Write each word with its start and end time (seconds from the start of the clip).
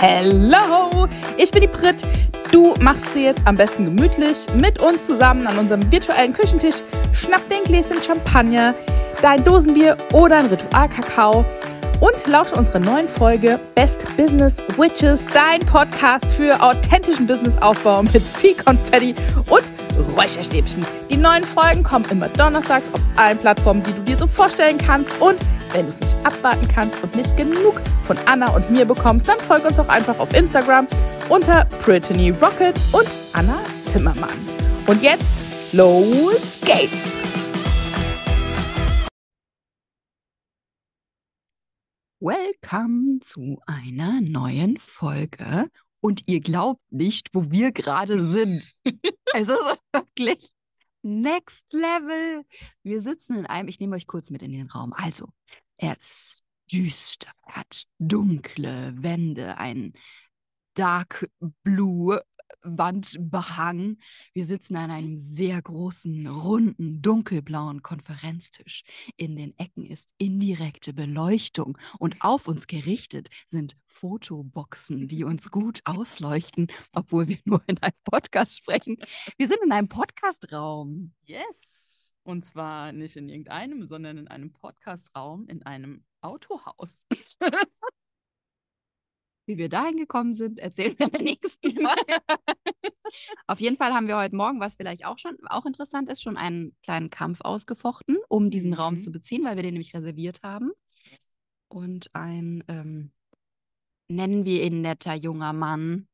Hello, 0.00 1.08
ich 1.36 1.50
bin 1.50 1.62
die 1.62 1.66
Brit. 1.66 1.96
Du 2.52 2.72
machst 2.80 3.14
sie 3.14 3.24
jetzt 3.24 3.44
am 3.44 3.56
besten 3.56 3.84
gemütlich 3.84 4.46
mit 4.54 4.80
uns 4.80 5.04
zusammen 5.04 5.44
an 5.48 5.58
unserem 5.58 5.90
virtuellen 5.90 6.32
Küchentisch. 6.32 6.76
Schnapp 7.12 7.42
den 7.48 7.64
Gläschen 7.64 8.00
Champagner, 8.00 8.74
dein 9.22 9.42
Dosenbier 9.42 9.96
oder 10.12 10.36
ein 10.36 10.46
Ritualkakao 10.46 11.44
und 11.98 12.26
lausche 12.28 12.54
unserer 12.54 12.78
neuen 12.78 13.08
Folge 13.08 13.58
Best 13.74 14.04
Business 14.16 14.62
Witches, 14.76 15.26
dein 15.26 15.66
Podcast 15.66 16.26
für 16.26 16.62
authentischen 16.62 17.26
Businessaufbau 17.26 18.04
mit 18.04 18.22
viel 18.22 18.54
Konfetti 18.54 19.16
und 19.50 19.64
Räucherstäbchen. 20.16 20.86
Die 21.10 21.16
neuen 21.16 21.42
Folgen 21.42 21.82
kommen 21.82 22.04
immer 22.08 22.28
donnerstags 22.28 22.86
auf 22.92 23.00
allen 23.16 23.38
Plattformen, 23.38 23.82
die 23.82 23.92
du 23.92 24.02
dir 24.02 24.16
so 24.16 24.28
vorstellen 24.28 24.78
kannst. 24.78 25.10
Und 25.20 25.38
wenn 25.72 25.86
du 25.86 25.90
es 25.90 26.00
nicht 26.00 26.16
abwarten 26.24 26.66
kannst 26.68 27.02
und 27.02 27.14
nicht 27.14 27.36
genug 27.36 27.80
von 28.04 28.16
Anna 28.26 28.50
und 28.54 28.70
mir 28.70 28.84
bekommst, 28.84 29.28
dann 29.28 29.38
folg 29.38 29.64
uns 29.64 29.78
auch 29.78 29.88
einfach 29.88 30.18
auf 30.18 30.34
Instagram 30.34 30.86
unter 31.28 31.66
Brittany 31.84 32.30
Rocket 32.30 32.74
und 32.92 33.08
Anna 33.32 33.58
Zimmermann. 33.86 34.30
Und 34.86 35.02
jetzt 35.02 35.24
los 35.72 36.60
geht's! 36.64 37.18
Welcome 42.20 43.20
zu 43.20 43.60
einer 43.66 44.20
neuen 44.20 44.76
Folge. 44.78 45.70
Und 46.00 46.22
ihr 46.26 46.40
glaubt 46.40 46.82
nicht, 46.90 47.28
wo 47.32 47.50
wir 47.50 47.70
gerade 47.70 48.28
sind. 48.28 48.72
also 49.32 49.54
wirklich 49.92 50.50
next 51.02 51.64
level. 51.72 52.44
Wir 52.82 53.00
sitzen 53.00 53.38
in 53.38 53.46
einem, 53.46 53.68
ich 53.68 53.80
nehme 53.80 53.96
euch 53.96 54.06
kurz 54.06 54.30
mit 54.30 54.42
in 54.42 54.52
den 54.52 54.68
Raum. 54.68 54.92
Also, 54.92 55.28
er 55.78 55.96
ist 55.96 56.42
düster, 56.70 57.30
er 57.46 57.56
hat 57.56 57.84
dunkle 57.98 58.92
Wände, 58.96 59.56
ein 59.56 59.94
Dark 60.74 61.28
Blue 61.62 62.20
Wandbehang. 62.62 63.98
Wir 64.32 64.44
sitzen 64.44 64.76
an 64.76 64.90
einem 64.90 65.16
sehr 65.16 65.60
großen, 65.60 66.26
runden, 66.26 67.00
dunkelblauen 67.00 67.82
Konferenztisch. 67.82 68.84
In 69.16 69.36
den 69.36 69.56
Ecken 69.58 69.86
ist 69.86 70.08
indirekte 70.18 70.92
Beleuchtung 70.92 71.78
und 71.98 72.16
auf 72.20 72.48
uns 72.48 72.66
gerichtet 72.66 73.28
sind 73.46 73.76
Fotoboxen, 73.86 75.08
die 75.08 75.24
uns 75.24 75.50
gut 75.50 75.80
ausleuchten, 75.84 76.68
obwohl 76.92 77.28
wir 77.28 77.38
nur 77.44 77.62
in 77.66 77.78
einem 77.78 77.94
Podcast 78.04 78.56
sprechen. 78.58 78.96
Wir 79.36 79.48
sind 79.48 79.60
in 79.64 79.72
einem 79.72 79.88
Podcastraum. 79.88 81.12
Yes. 81.24 81.97
Und 82.22 82.44
zwar 82.44 82.92
nicht 82.92 83.16
in 83.16 83.28
irgendeinem, 83.28 83.86
sondern 83.86 84.18
in 84.18 84.28
einem 84.28 84.52
Podcastraum, 84.52 85.48
in 85.48 85.62
einem 85.62 86.04
Autohaus. 86.20 87.06
Wie 89.46 89.56
wir 89.56 89.70
dahin 89.70 89.96
gekommen 89.96 90.34
sind, 90.34 90.58
erzählen 90.58 90.98
wir 90.98 91.08
der 91.08 91.22
nächsten 91.22 91.72
Folge. 91.72 92.18
Auf 93.46 93.60
jeden 93.60 93.78
Fall 93.78 93.94
haben 93.94 94.06
wir 94.06 94.18
heute 94.18 94.36
Morgen, 94.36 94.60
was 94.60 94.76
vielleicht 94.76 95.06
auch 95.06 95.18
schon 95.18 95.38
auch 95.46 95.64
interessant 95.64 96.10
ist, 96.10 96.22
schon 96.22 96.36
einen 96.36 96.76
kleinen 96.82 97.08
Kampf 97.08 97.40
ausgefochten, 97.40 98.18
um 98.28 98.50
diesen 98.50 98.72
mhm. 98.72 98.76
Raum 98.76 99.00
zu 99.00 99.10
beziehen, 99.10 99.44
weil 99.44 99.56
wir 99.56 99.62
den 99.62 99.72
nämlich 99.72 99.94
reserviert 99.94 100.42
haben. 100.42 100.72
Und 101.68 102.14
ein, 102.14 102.62
ähm, 102.68 103.12
nennen 104.08 104.44
wir 104.44 104.64
ihn 104.64 104.82
netter 104.82 105.14
junger 105.14 105.54
Mann, 105.54 106.08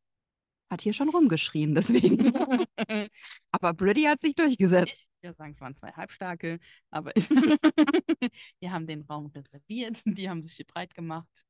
hat 0.74 0.82
hier 0.82 0.92
schon 0.92 1.08
rumgeschrien, 1.08 1.74
deswegen. 1.74 2.32
aber 3.50 3.72
Britty 3.72 4.02
hat 4.02 4.20
sich 4.20 4.34
durchgesetzt. 4.34 5.06
Ich 5.16 5.22
würde 5.22 5.36
sagen, 5.36 5.52
es 5.52 5.60
waren 5.60 5.76
zwei 5.76 5.92
Halbstarke, 5.92 6.58
aber 6.90 7.12
wir 8.60 8.72
haben 8.72 8.86
den 8.86 9.02
Raum 9.02 9.26
reserviert, 9.26 10.02
die 10.04 10.28
haben 10.28 10.42
sich 10.42 10.54
hier 10.54 10.66
breit 10.66 10.94
gemacht. 10.94 11.44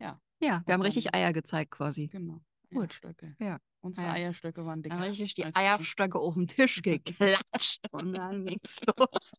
Ja. 0.00 0.20
Ja, 0.40 0.62
wir 0.66 0.74
haben 0.74 0.82
richtig 0.82 1.14
Eier 1.14 1.32
gezeigt 1.32 1.72
quasi. 1.72 2.06
Genau. 2.06 2.40
Gut. 2.70 2.90
Eierstöcke. 2.90 3.36
Ja. 3.38 3.58
Unsere 3.80 4.06
ja. 4.06 4.12
Eierstöcke 4.14 4.64
waren 4.64 4.82
dicker. 4.82 4.96
Dann 4.96 5.04
richtig 5.04 5.34
die 5.34 5.44
Eierstöcke 5.44 6.18
auf 6.18 6.34
den 6.34 6.48
Tisch 6.48 6.82
geklatscht 6.82 7.86
und 7.92 8.12
dann 8.14 8.46
ging's 8.46 8.80
los. 8.86 9.32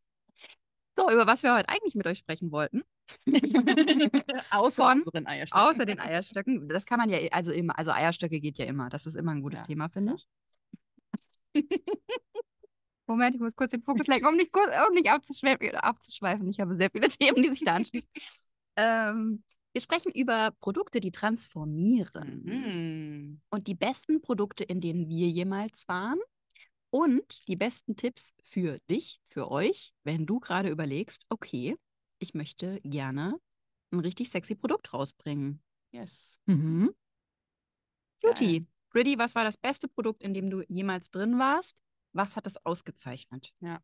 So, 1.00 1.10
über 1.10 1.26
was 1.28 1.44
wir 1.44 1.56
heute 1.56 1.70
eigentlich 1.70 1.96
mit 1.96 2.06
euch 2.08 2.18
sprechen 2.18 2.52
wollten. 2.52 2.84
außer 4.52 4.84
Von, 4.84 4.98
unseren 4.98 5.28
Eierstöcken. 5.28 5.68
Außer 5.68 5.86
den 5.86 6.00
Eierstöcken. 6.00 6.68
Das 6.68 6.86
kann 6.86 7.00
man 7.00 7.10
ja, 7.10 7.20
also 7.32 7.52
immer, 7.52 7.78
also 7.80 7.92
Eierstöcke 7.92 8.42
geht 8.42 8.58
ja 8.58 8.66
immer. 8.66 8.90
Das 8.90 9.06
ist 9.06 9.16
immer 9.16 9.32
ein 9.32 9.42
gutes 9.42 9.62
ja. 9.62 9.66
Thema, 9.68 9.88
finde 9.90 10.16
ich. 10.16 10.28
Moment, 13.08 13.36
ich 13.36 13.42
muss 13.42 13.56
kurz 13.56 13.72
den 13.72 13.82
Fokus 13.82 14.08
lenken, 14.08 14.28
um 14.28 14.36
nicht, 14.36 14.54
um 14.54 14.94
nicht 14.94 15.10
abzuschweifen. 15.10 16.50
Ich 16.50 16.60
habe 16.60 16.76
sehr 16.76 16.90
viele 16.92 17.08
Themen, 17.10 17.44
die 17.44 17.50
sich 17.50 17.64
da 17.64 17.76
anschließen. 17.76 18.10
Ähm, 18.76 19.44
wir 19.72 19.82
sprechen 19.82 20.12
über 20.14 20.52
Produkte, 20.60 21.00
die 21.00 21.12
transformieren. 21.12 22.42
Mhm. 22.44 23.42
Und 23.50 23.68
die 23.68 23.76
besten 23.76 24.20
Produkte, 24.22 24.66
in 24.66 24.82
denen 24.82 25.08
wir 25.08 25.30
jemals 25.30 25.88
waren. 25.88 26.20
Und 26.92 27.48
die 27.48 27.56
besten 27.56 27.96
Tipps 27.96 28.34
für 28.44 28.80
dich, 28.90 29.22
für 29.28 29.52
euch, 29.52 29.94
wenn 30.04 30.26
du 30.26 30.40
gerade 30.40 30.70
überlegst, 30.70 31.26
okay, 31.30 31.78
ich 32.20 32.34
möchte 32.34 32.82
gerne 32.82 33.40
ein 33.92 34.00
richtig 34.00 34.30
sexy 34.30 34.56
Produkt 34.56 34.94
rausbringen. 34.94 35.62
Yes. 35.92 36.40
Mhm. 36.46 36.94
Beauty. 38.22 38.68
Pretty, 38.90 39.18
was 39.18 39.36
war 39.36 39.44
das 39.44 39.58
beste 39.58 39.88
Produkt, 39.88 40.24
in 40.24 40.34
dem 40.34 40.50
du 40.50 40.64
jemals 40.68 41.12
drin 41.12 41.38
warst? 41.38 41.84
Was 42.14 42.36
hat 42.36 42.48
es 42.48 42.64
ausgezeichnet? 42.66 43.54
Ja. 43.60 43.82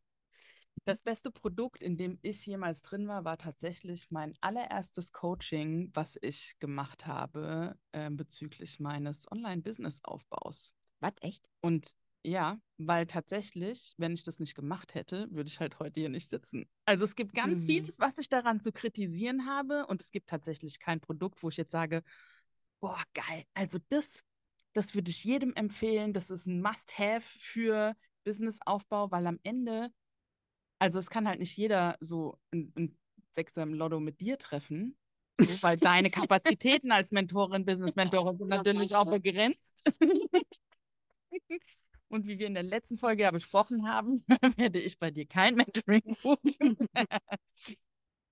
Das 0.83 1.01
beste 1.01 1.31
Produkt, 1.31 1.81
in 1.81 1.97
dem 1.97 2.19
ich 2.21 2.45
jemals 2.45 2.81
drin 2.81 3.07
war, 3.07 3.23
war 3.23 3.37
tatsächlich 3.37 4.11
mein 4.11 4.35
allererstes 4.41 5.11
Coaching, 5.11 5.89
was 5.93 6.17
ich 6.21 6.59
gemacht 6.59 7.07
habe 7.07 7.77
äh, 7.91 8.09
bezüglich 8.11 8.79
meines 8.79 9.31
Online-Business-Aufbaus. 9.31 10.73
Was, 10.99 11.13
echt? 11.21 11.47
Und 11.61 11.91
ja, 12.25 12.59
weil 12.77 13.05
tatsächlich, 13.05 13.93
wenn 13.97 14.13
ich 14.13 14.23
das 14.23 14.39
nicht 14.39 14.55
gemacht 14.55 14.95
hätte, 14.95 15.27
würde 15.31 15.47
ich 15.47 15.59
halt 15.59 15.79
heute 15.79 15.99
hier 15.99 16.09
nicht 16.09 16.29
sitzen. 16.29 16.67
Also 16.85 17.05
es 17.05 17.15
gibt 17.15 17.33
ganz 17.33 17.63
mhm. 17.63 17.67
vieles, 17.67 17.99
was 17.99 18.17
ich 18.17 18.29
daran 18.29 18.61
zu 18.61 18.71
kritisieren 18.71 19.45
habe 19.45 19.85
und 19.87 20.01
es 20.01 20.11
gibt 20.11 20.29
tatsächlich 20.29 20.79
kein 20.79 20.99
Produkt, 20.99 21.43
wo 21.43 21.49
ich 21.49 21.57
jetzt 21.57 21.71
sage, 21.71 22.03
boah, 22.79 23.01
geil, 23.13 23.45
also 23.53 23.79
das, 23.89 24.23
das 24.73 24.95
würde 24.95 25.11
ich 25.11 25.23
jedem 25.23 25.53
empfehlen, 25.53 26.13
das 26.13 26.29
ist 26.29 26.45
ein 26.45 26.61
Must-Have 26.61 27.25
für 27.39 27.95
Businessaufbau, 28.23 29.11
weil 29.11 29.27
am 29.27 29.39
Ende 29.43 29.91
also 30.79 30.99
es 30.99 31.09
kann 31.09 31.27
halt 31.27 31.39
nicht 31.39 31.55
jeder 31.57 31.95
so 31.99 32.37
ein, 32.51 32.71
ein 32.77 32.97
Sechser 33.31 33.63
im 33.63 33.73
Lotto 33.73 33.99
mit 33.99 34.19
dir 34.19 34.37
treffen, 34.37 34.97
so, 35.39 35.47
weil 35.61 35.77
deine 35.77 36.09
Kapazitäten 36.09 36.91
als 36.91 37.11
Mentorin, 37.11 37.65
Business-Mentorin 37.65 38.37
sind 38.37 38.47
natürlich 38.49 38.95
auch 38.95 39.09
begrenzt. 39.09 39.83
Und 42.15 42.25
wie 42.25 42.39
wir 42.39 42.47
in 42.47 42.53
der 42.53 42.63
letzten 42.63 42.97
Folge 42.97 43.23
ja 43.23 43.31
besprochen 43.31 43.87
haben, 43.87 44.23
werde 44.57 44.79
ich 44.79 44.97
bei 44.97 45.11
dir 45.11 45.25
kein 45.25 45.55
Mentoring 45.55 46.15
buchen. 46.23 46.77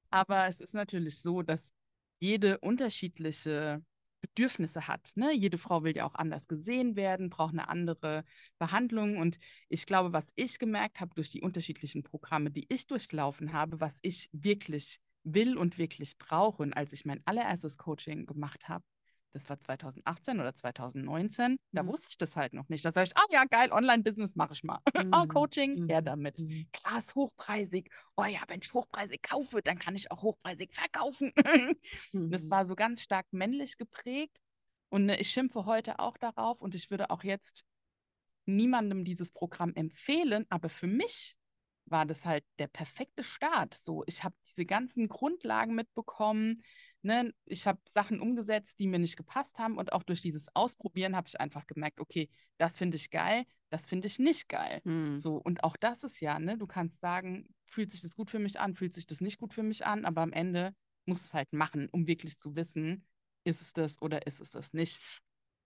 Aber 0.09 0.47
es 0.47 0.61
ist 0.61 0.73
natürlich 0.73 1.21
so, 1.21 1.41
dass 1.41 1.73
jede 2.19 2.59
unterschiedliche 2.59 3.83
Bedürfnisse 4.21 4.87
hat. 4.87 5.11
Ne? 5.15 5.33
Jede 5.33 5.57
Frau 5.57 5.83
will 5.83 5.95
ja 5.95 6.05
auch 6.05 6.15
anders 6.15 6.47
gesehen 6.47 6.95
werden, 6.95 7.29
braucht 7.29 7.53
eine 7.53 7.67
andere 7.67 8.23
Behandlung. 8.57 9.17
Und 9.17 9.37
ich 9.67 9.85
glaube, 9.85 10.13
was 10.13 10.31
ich 10.35 10.59
gemerkt 10.59 11.01
habe 11.01 11.13
durch 11.13 11.29
die 11.29 11.41
unterschiedlichen 11.41 12.03
Programme, 12.03 12.49
die 12.49 12.65
ich 12.69 12.87
durchlaufen 12.87 13.51
habe, 13.51 13.81
was 13.81 13.99
ich 14.01 14.29
wirklich 14.31 15.01
will 15.23 15.57
und 15.57 15.77
wirklich 15.77 16.17
brauche. 16.17 16.63
Und 16.63 16.73
als 16.73 16.93
ich 16.93 17.03
mein 17.03 17.21
allererstes 17.25 17.77
Coaching 17.77 18.25
gemacht 18.25 18.69
habe, 18.69 18.85
das 19.33 19.49
war 19.49 19.59
2018 19.59 20.39
oder 20.39 20.53
2019, 20.53 21.53
mhm. 21.53 21.57
da 21.71 21.85
wusste 21.85 22.09
ich 22.11 22.17
das 22.17 22.35
halt 22.35 22.53
noch 22.53 22.69
nicht. 22.69 22.85
Da 22.85 22.91
sage 22.91 23.07
ich, 23.07 23.17
ah 23.17 23.25
ja, 23.31 23.45
geil, 23.45 23.71
Online-Business 23.71 24.35
mache 24.35 24.53
ich 24.53 24.63
mal. 24.63 24.79
Mhm. 25.03 25.11
oh, 25.11 25.25
Coaching, 25.27 25.87
her 25.89 26.01
mhm. 26.01 26.05
damit. 26.05 26.39
Mhm. 26.39 26.67
Klar, 26.71 26.99
ist 26.99 27.15
hochpreisig. 27.15 27.89
Oh 28.15 28.25
ja, 28.25 28.39
wenn 28.47 28.61
ich 28.61 28.71
hochpreisig 28.73 29.23
kaufe, 29.23 29.61
dann 29.61 29.79
kann 29.79 29.95
ich 29.95 30.11
auch 30.11 30.21
hochpreisig 30.21 30.71
verkaufen. 30.71 31.33
mhm. 32.13 32.29
Das 32.29 32.49
war 32.49 32.67
so 32.67 32.75
ganz 32.75 33.01
stark 33.01 33.25
männlich 33.31 33.77
geprägt. 33.77 34.37
Und 34.89 35.05
ne, 35.05 35.19
ich 35.19 35.29
schimpfe 35.31 35.65
heute 35.65 35.99
auch 35.99 36.15
darauf 36.17 36.61
und 36.61 36.75
ich 36.75 36.91
würde 36.91 37.09
auch 37.09 37.23
jetzt 37.23 37.65
niemandem 38.45 39.03
dieses 39.03 39.31
Programm 39.31 39.73
empfehlen, 39.73 40.45
aber 40.49 40.69
für 40.69 40.87
mich 40.87 41.35
war 41.85 42.05
das 42.05 42.25
halt 42.25 42.45
der 42.59 42.67
perfekte 42.67 43.23
Start. 43.23 43.73
So, 43.75 44.03
ich 44.05 44.23
habe 44.23 44.35
diese 44.45 44.65
ganzen 44.65 45.07
Grundlagen 45.07 45.73
mitbekommen 45.75 46.63
ne, 47.03 47.33
ich 47.45 47.67
habe 47.67 47.79
Sachen 47.93 48.19
umgesetzt, 48.19 48.79
die 48.79 48.87
mir 48.87 48.99
nicht 48.99 49.17
gepasst 49.17 49.59
haben 49.59 49.77
und 49.77 49.93
auch 49.93 50.03
durch 50.03 50.21
dieses 50.21 50.53
Ausprobieren 50.55 51.15
habe 51.15 51.27
ich 51.27 51.39
einfach 51.39 51.67
gemerkt, 51.67 51.99
okay, 51.99 52.29
das 52.57 52.77
finde 52.77 52.97
ich 52.97 53.11
geil, 53.11 53.45
das 53.69 53.85
finde 53.85 54.07
ich 54.07 54.19
nicht 54.19 54.49
geil. 54.49 54.81
Hm. 54.83 55.17
So 55.17 55.35
und 55.35 55.63
auch 55.63 55.77
das 55.77 56.03
ist 56.03 56.19
ja, 56.19 56.39
ne, 56.39 56.57
du 56.57 56.67
kannst 56.67 56.99
sagen, 56.99 57.47
fühlt 57.65 57.91
sich 57.91 58.01
das 58.01 58.15
gut 58.15 58.31
für 58.31 58.39
mich 58.39 58.59
an, 58.59 58.75
fühlt 58.75 58.93
sich 58.93 59.05
das 59.05 59.21
nicht 59.21 59.37
gut 59.37 59.53
für 59.53 59.63
mich 59.63 59.85
an, 59.85 60.05
aber 60.05 60.21
am 60.21 60.33
Ende 60.33 60.73
muss 61.05 61.23
es 61.23 61.33
halt 61.33 61.51
machen, 61.53 61.89
um 61.91 62.07
wirklich 62.07 62.37
zu 62.37 62.55
wissen, 62.55 63.05
ist 63.43 63.61
es 63.61 63.73
das 63.73 64.01
oder 64.01 64.25
ist 64.25 64.39
es 64.39 64.51
das 64.51 64.73
nicht. 64.73 65.01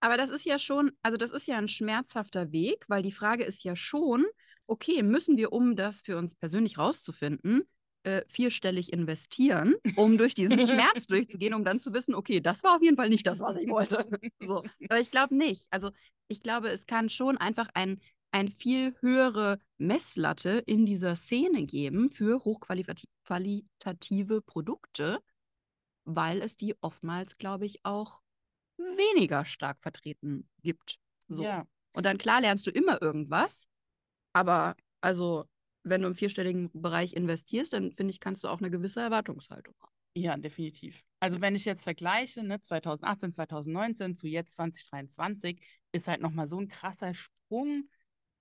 Aber 0.00 0.16
das 0.16 0.30
ist 0.30 0.44
ja 0.44 0.58
schon, 0.58 0.92
also 1.02 1.16
das 1.16 1.30
ist 1.30 1.46
ja 1.46 1.58
ein 1.58 1.68
schmerzhafter 1.68 2.52
Weg, 2.52 2.84
weil 2.88 3.02
die 3.02 3.12
Frage 3.12 3.44
ist 3.44 3.64
ja 3.64 3.74
schon, 3.74 4.24
okay, 4.66 5.02
müssen 5.02 5.36
wir, 5.36 5.52
um 5.52 5.76
das 5.76 6.02
für 6.02 6.16
uns 6.16 6.34
persönlich 6.34 6.78
rauszufinden, 6.78 7.62
äh, 8.08 8.24
vierstellig 8.28 8.92
investieren, 8.92 9.74
um 9.96 10.16
durch 10.16 10.34
diesen 10.34 10.58
Schmerz 10.58 11.06
durchzugehen, 11.08 11.52
um 11.52 11.64
dann 11.64 11.78
zu 11.78 11.92
wissen, 11.92 12.14
okay, 12.14 12.40
das 12.40 12.64
war 12.64 12.76
auf 12.76 12.82
jeden 12.82 12.96
Fall 12.96 13.10
nicht 13.10 13.26
das, 13.26 13.40
was 13.40 13.56
ich 13.58 13.68
wollte. 13.68 14.08
So. 14.40 14.64
Aber 14.88 15.00
ich 15.00 15.10
glaube 15.10 15.36
nicht. 15.36 15.66
Also 15.70 15.90
ich 16.28 16.42
glaube, 16.42 16.70
es 16.70 16.86
kann 16.86 17.10
schon 17.10 17.36
einfach 17.36 17.68
ein, 17.74 18.00
ein 18.30 18.48
viel 18.48 18.94
höhere 19.00 19.58
Messlatte 19.76 20.62
in 20.66 20.86
dieser 20.86 21.16
Szene 21.16 21.66
geben 21.66 22.10
für 22.10 22.44
hochqualitative 22.44 24.40
Produkte, 24.42 25.18
weil 26.04 26.40
es 26.40 26.56
die 26.56 26.74
oftmals, 26.80 27.36
glaube 27.36 27.66
ich, 27.66 27.84
auch 27.84 28.22
weniger 28.78 29.44
stark 29.44 29.78
vertreten 29.82 30.48
gibt. 30.62 30.98
So. 31.28 31.42
Ja. 31.42 31.66
Und 31.92 32.06
dann 32.06 32.16
klar 32.16 32.40
lernst 32.40 32.66
du 32.66 32.70
immer 32.70 33.02
irgendwas, 33.02 33.68
aber 34.32 34.76
also 35.00 35.46
wenn 35.90 36.02
du 36.02 36.08
im 36.08 36.14
vierstelligen 36.14 36.70
Bereich 36.72 37.14
investierst, 37.14 37.72
dann 37.72 37.92
finde 37.92 38.12
ich, 38.12 38.20
kannst 38.20 38.44
du 38.44 38.48
auch 38.48 38.58
eine 38.58 38.70
gewisse 38.70 39.00
Erwartungshaltung 39.00 39.74
haben. 39.80 39.92
Ja, 40.14 40.36
definitiv. 40.36 41.04
Also 41.20 41.40
wenn 41.40 41.54
ich 41.54 41.64
jetzt 41.64 41.84
vergleiche, 41.84 42.42
ne, 42.42 42.60
2018, 42.60 43.32
2019 43.32 44.16
zu 44.16 44.26
jetzt 44.26 44.54
2023, 44.54 45.60
ist 45.92 46.08
halt 46.08 46.20
nochmal 46.20 46.48
so 46.48 46.60
ein 46.60 46.68
krasser 46.68 47.14
Sprung 47.14 47.88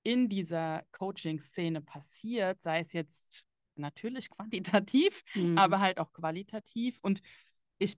in 0.04 0.30
dieser 0.30 0.84
Coaching-Szene 0.92 1.82
passiert, 1.82 2.62
sei 2.64 2.80
es 2.80 2.94
jetzt 2.94 3.46
natürlich 3.76 4.30
quantitativ, 4.86 5.24
Mhm. 5.36 5.58
aber 5.58 5.80
halt 5.80 6.00
auch 6.00 6.12
qualitativ. 6.14 7.00
Und 7.02 7.22
ich, 7.78 7.98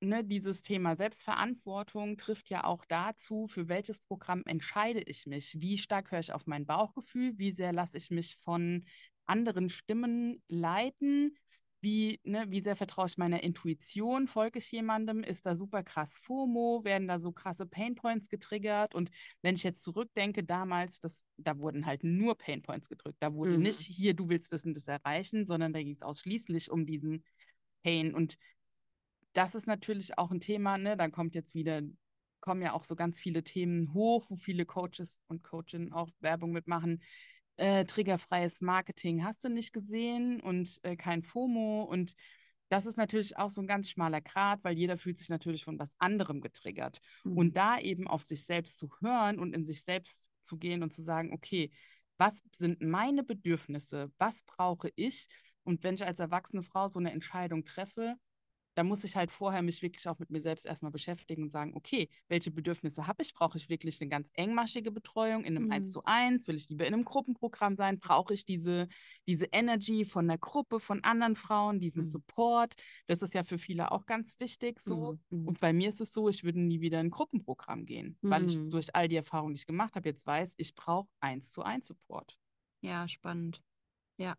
ne, 0.00 0.24
dieses 0.24 0.62
Thema 0.62 0.96
Selbstverantwortung 0.96 2.16
trifft 2.16 2.50
ja 2.50 2.64
auch 2.64 2.84
dazu, 2.86 3.46
für 3.46 3.68
welches 3.68 4.00
Programm 4.00 4.42
entscheide 4.46 5.00
ich 5.00 5.26
mich? 5.26 5.56
Wie 5.60 5.78
stark 5.78 6.10
höre 6.10 6.20
ich 6.20 6.32
auf 6.32 6.46
mein 6.46 6.66
Bauchgefühl? 6.66 7.32
Wie 7.38 7.52
sehr 7.52 7.72
lasse 7.72 7.98
ich 7.98 8.10
mich 8.10 8.36
von 8.36 8.84
anderen 9.26 9.68
Stimmen 9.68 10.42
leiten? 10.48 11.36
Wie, 11.82 12.20
ne, 12.24 12.44
wie 12.50 12.60
sehr 12.60 12.76
vertraue 12.76 13.06
ich 13.06 13.16
meiner 13.16 13.42
Intuition? 13.42 14.28
Folge 14.28 14.58
ich 14.58 14.70
jemandem? 14.70 15.22
Ist 15.22 15.46
da 15.46 15.56
super 15.56 15.82
krass 15.82 16.18
FOMO? 16.18 16.84
Werden 16.84 17.08
da 17.08 17.20
so 17.20 17.32
krasse 17.32 17.64
Painpoints 17.64 18.28
getriggert? 18.28 18.94
Und 18.94 19.10
wenn 19.40 19.54
ich 19.54 19.62
jetzt 19.62 19.82
zurückdenke, 19.82 20.44
damals, 20.44 21.00
das, 21.00 21.24
da 21.38 21.58
wurden 21.58 21.86
halt 21.86 22.04
nur 22.04 22.36
Painpoints 22.36 22.90
gedrückt. 22.90 23.16
Da 23.20 23.32
wurde 23.32 23.56
Mhm. 23.56 23.62
nicht 23.62 23.80
hier, 23.80 24.12
du 24.12 24.28
willst 24.28 24.52
das 24.52 24.66
und 24.66 24.74
das 24.74 24.88
erreichen, 24.88 25.46
sondern 25.46 25.72
da 25.72 25.82
ging 25.82 25.94
es 25.94 26.02
ausschließlich 26.02 26.70
um 26.70 26.84
diesen 26.84 27.24
Pain. 27.82 28.14
Und 28.14 28.36
das 29.32 29.54
ist 29.54 29.66
natürlich 29.66 30.18
auch 30.18 30.30
ein 30.30 30.40
Thema, 30.40 30.78
ne? 30.78 30.96
Da 30.96 31.08
kommt 31.08 31.34
jetzt 31.34 31.54
wieder, 31.54 31.82
kommen 32.40 32.62
ja 32.62 32.72
auch 32.72 32.84
so 32.84 32.96
ganz 32.96 33.18
viele 33.18 33.44
Themen 33.44 33.92
hoch, 33.94 34.24
wo 34.28 34.36
viele 34.36 34.64
Coaches 34.64 35.18
und 35.28 35.42
Coachinnen 35.42 35.92
auch 35.92 36.08
Werbung 36.20 36.52
mitmachen. 36.52 37.02
Äh, 37.56 37.84
triggerfreies 37.84 38.60
Marketing 38.60 39.24
hast 39.24 39.44
du 39.44 39.48
nicht 39.48 39.72
gesehen 39.72 40.40
und 40.40 40.80
äh, 40.82 40.96
kein 40.96 41.22
FOMO. 41.22 41.82
Und 41.82 42.14
das 42.70 42.86
ist 42.86 42.96
natürlich 42.96 43.36
auch 43.36 43.50
so 43.50 43.60
ein 43.60 43.66
ganz 43.66 43.90
schmaler 43.90 44.20
Grat, 44.20 44.64
weil 44.64 44.76
jeder 44.78 44.96
fühlt 44.96 45.18
sich 45.18 45.28
natürlich 45.28 45.64
von 45.64 45.78
was 45.78 45.94
anderem 45.98 46.40
getriggert. 46.40 47.00
Mhm. 47.24 47.36
Und 47.36 47.56
da 47.56 47.78
eben 47.78 48.08
auf 48.08 48.24
sich 48.24 48.44
selbst 48.44 48.78
zu 48.78 48.88
hören 49.00 49.38
und 49.38 49.54
in 49.54 49.64
sich 49.66 49.82
selbst 49.82 50.30
zu 50.42 50.56
gehen 50.56 50.82
und 50.82 50.94
zu 50.94 51.02
sagen, 51.02 51.32
okay, 51.32 51.70
was 52.16 52.42
sind 52.56 52.80
meine 52.80 53.24
Bedürfnisse? 53.24 54.10
Was 54.18 54.42
brauche 54.42 54.90
ich? 54.94 55.28
Und 55.64 55.82
wenn 55.82 55.94
ich 55.94 56.04
als 56.04 56.18
erwachsene 56.18 56.62
Frau 56.62 56.88
so 56.88 56.98
eine 56.98 57.12
Entscheidung 57.12 57.64
treffe, 57.64 58.16
dann 58.74 58.86
muss 58.86 59.04
ich 59.04 59.16
halt 59.16 59.30
vorher 59.30 59.62
mich 59.62 59.82
wirklich 59.82 60.08
auch 60.08 60.18
mit 60.18 60.30
mir 60.30 60.40
selbst 60.40 60.66
erstmal 60.66 60.92
beschäftigen 60.92 61.42
und 61.44 61.50
sagen, 61.50 61.74
okay, 61.76 62.08
welche 62.28 62.50
Bedürfnisse 62.50 63.06
habe 63.06 63.22
ich? 63.22 63.34
Brauche 63.34 63.58
ich 63.58 63.68
wirklich 63.68 64.00
eine 64.00 64.08
ganz 64.10 64.30
engmaschige 64.34 64.92
Betreuung 64.92 65.44
in 65.44 65.56
einem 65.56 65.66
Mhm. 65.66 65.70
1 65.70 65.90
zu 65.90 66.04
1? 66.04 66.46
Will 66.48 66.56
ich 66.56 66.68
lieber 66.68 66.86
in 66.86 66.94
einem 66.94 67.04
Gruppenprogramm 67.04 67.76
sein? 67.76 67.98
Brauche 67.98 68.32
ich 68.34 68.44
diese, 68.44 68.88
diese 69.26 69.46
Energy 69.52 70.04
von 70.04 70.28
der 70.28 70.38
Gruppe, 70.38 70.80
von 70.80 71.02
anderen 71.04 71.36
Frauen, 71.36 71.80
diesen 71.80 72.02
Mhm. 72.02 72.06
Support? 72.06 72.74
Das 73.06 73.22
ist 73.22 73.34
ja 73.34 73.42
für 73.42 73.58
viele 73.58 73.92
auch 73.92 74.06
ganz 74.06 74.38
wichtig 74.38 74.80
so. 74.80 75.16
Mhm. 75.30 75.46
Und 75.46 75.60
bei 75.60 75.72
mir 75.72 75.88
ist 75.88 76.00
es 76.00 76.12
so, 76.12 76.28
ich 76.28 76.44
würde 76.44 76.60
nie 76.60 76.80
wieder 76.80 77.00
in 77.00 77.06
ein 77.06 77.10
Gruppenprogramm 77.10 77.84
gehen, 77.86 78.18
weil 78.22 78.44
ich 78.44 78.58
Mhm. 78.58 78.70
durch 78.70 78.94
all 78.94 79.08
die 79.08 79.16
Erfahrungen, 79.16 79.54
die 79.54 79.60
ich 79.60 79.66
gemacht 79.66 79.94
habe, 79.96 80.08
jetzt 80.08 80.26
weiß, 80.26 80.54
ich 80.58 80.74
brauche 80.74 81.08
1 81.20 81.50
zu 81.50 81.62
1 81.62 81.86
Support. 81.88 82.36
Ja, 82.82 83.08
spannend. 83.08 83.62
Ja. 84.18 84.36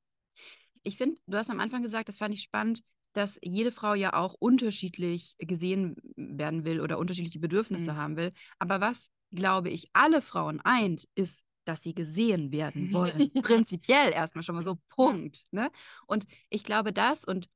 Ich 0.84 0.98
finde, 0.98 1.22
du 1.28 1.38
hast 1.38 1.50
am 1.52 1.60
Anfang 1.60 1.84
gesagt, 1.84 2.10
das 2.10 2.20
fand 2.20 2.34
ich 2.36 2.44
spannend, 2.44 2.84
dass 3.14 3.38
jede 3.44 3.72
Frau 3.72 3.94
ja 3.94 4.14
auch 4.14 4.36
unterschiedlich 4.40 5.36
gesehen 5.40 5.96
werden 6.16 6.66
will 6.66 6.82
oder 6.82 6.98
unterschiedliche 7.00 7.40
Bedürfnisse 7.40 7.94
Mhm. 7.94 7.98
haben 7.98 8.18
will. 8.18 8.32
Aber 8.60 8.82
was, 8.82 9.10
glaube 9.32 9.70
ich, 9.70 9.90
alle 9.94 10.22
Frauen 10.22 10.62
eint, 10.62 11.08
ist, 11.16 11.44
dass 11.66 11.84
sie 11.84 11.94
gesehen 11.94 12.52
werden 12.52 12.92
wollen. 12.94 13.32
Prinzipiell 13.34 14.12
erstmal 14.14 14.44
schon 14.44 14.56
mal 14.56 14.64
so, 14.66 14.78
Punkt. 14.90 15.44
Ne? 15.52 15.70
Und 16.08 16.26
ich 16.50 16.64
glaube, 16.64 16.94
das 16.94 17.24
und 17.26 17.50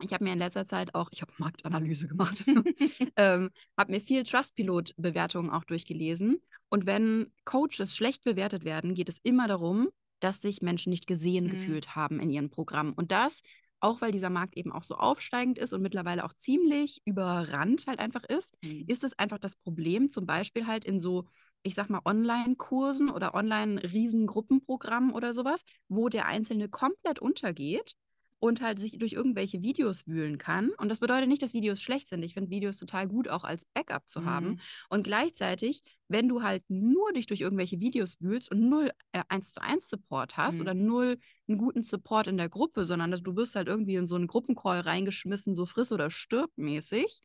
ich 0.00 0.12
habe 0.12 0.24
mir 0.24 0.32
in 0.32 0.38
letzter 0.38 0.66
Zeit 0.66 0.94
auch, 0.94 1.08
ich 1.12 1.22
habe 1.22 1.32
Marktanalyse 1.38 2.06
gemacht, 2.06 2.44
ähm, 3.16 3.50
habe 3.76 3.92
mir 3.92 4.00
viel 4.00 4.22
Trustpilot-Bewertungen 4.24 5.50
auch 5.50 5.64
durchgelesen. 5.64 6.40
Und 6.68 6.86
wenn 6.86 7.32
Coaches 7.44 7.96
schlecht 7.96 8.22
bewertet 8.24 8.64
werden, 8.64 8.94
geht 8.94 9.08
es 9.08 9.18
immer 9.22 9.48
darum, 9.48 9.88
dass 10.20 10.40
sich 10.40 10.62
Menschen 10.62 10.90
nicht 10.90 11.06
gesehen 11.06 11.46
Mhm. 11.46 11.50
gefühlt 11.50 11.96
haben 11.96 12.20
in 12.20 12.30
ihren 12.30 12.50
Programmen. 12.50 12.92
Und 12.92 13.10
das, 13.10 13.40
auch 13.80 14.00
weil 14.00 14.12
dieser 14.12 14.30
Markt 14.30 14.56
eben 14.56 14.72
auch 14.72 14.82
so 14.84 14.94
aufsteigend 14.96 15.58
ist 15.58 15.72
und 15.72 15.82
mittlerweile 15.82 16.24
auch 16.24 16.34
ziemlich 16.34 17.00
überrannt 17.04 17.86
halt 17.86 17.98
einfach 18.00 18.24
ist, 18.24 18.54
Mhm. 18.62 18.84
ist 18.86 19.04
es 19.04 19.18
einfach 19.18 19.38
das 19.38 19.56
Problem, 19.56 20.10
zum 20.10 20.26
Beispiel 20.26 20.66
halt 20.66 20.84
in 20.84 20.98
so, 20.98 21.26
ich 21.62 21.74
sag 21.74 21.88
mal, 21.90 22.00
Online-Kursen 22.04 23.10
oder 23.10 23.34
Online-Riesengruppenprogrammen 23.34 25.12
oder 25.12 25.32
sowas, 25.32 25.62
wo 25.88 26.08
der 26.08 26.26
Einzelne 26.26 26.68
komplett 26.68 27.18
untergeht 27.18 27.94
und 28.40 28.60
halt 28.60 28.78
sich 28.78 28.98
durch 28.98 29.14
irgendwelche 29.14 29.62
Videos 29.62 30.06
wühlen 30.06 30.38
kann. 30.38 30.70
Und 30.78 30.88
das 30.90 31.00
bedeutet 31.00 31.28
nicht, 31.28 31.42
dass 31.42 31.54
Videos 31.54 31.80
schlecht 31.80 32.08
sind. 32.08 32.22
Ich 32.22 32.34
finde 32.34 32.50
Videos 32.50 32.76
total 32.78 33.08
gut, 33.08 33.28
auch 33.28 33.42
als 33.44 33.64
Backup 33.66 34.08
zu 34.08 34.24
haben. 34.24 34.48
Mhm. 34.50 34.60
Und 34.90 35.02
gleichzeitig, 35.02 35.82
wenn 36.08 36.28
du 36.28 36.42
halt 36.42 36.62
nur 36.68 37.12
dich 37.12 37.26
durch 37.26 37.40
irgendwelche 37.40 37.80
Videos 37.80 38.20
wühlst 38.20 38.50
und 38.50 38.68
null 38.68 38.92
äh, 39.12 39.22
1 39.28 39.52
zu 39.52 39.60
1 39.60 39.88
Support 39.88 40.36
hast 40.36 40.56
Mhm. 40.56 40.60
oder 40.60 40.74
null 40.74 41.18
einen 41.48 41.58
guten 41.58 41.82
Support 41.82 42.28
in 42.28 42.36
der 42.36 42.48
Gruppe, 42.48 42.84
sondern 42.84 43.10
dass 43.10 43.22
du 43.22 43.34
wirst 43.34 43.56
halt 43.56 43.66
irgendwie 43.68 43.96
in 43.96 44.06
so 44.06 44.14
einen 44.14 44.28
Gruppencall 44.28 44.80
reingeschmissen, 44.80 45.54
so 45.54 45.66
friss 45.66 45.90
oder 45.90 46.10
stirb 46.10 46.50
mäßig, 46.56 47.20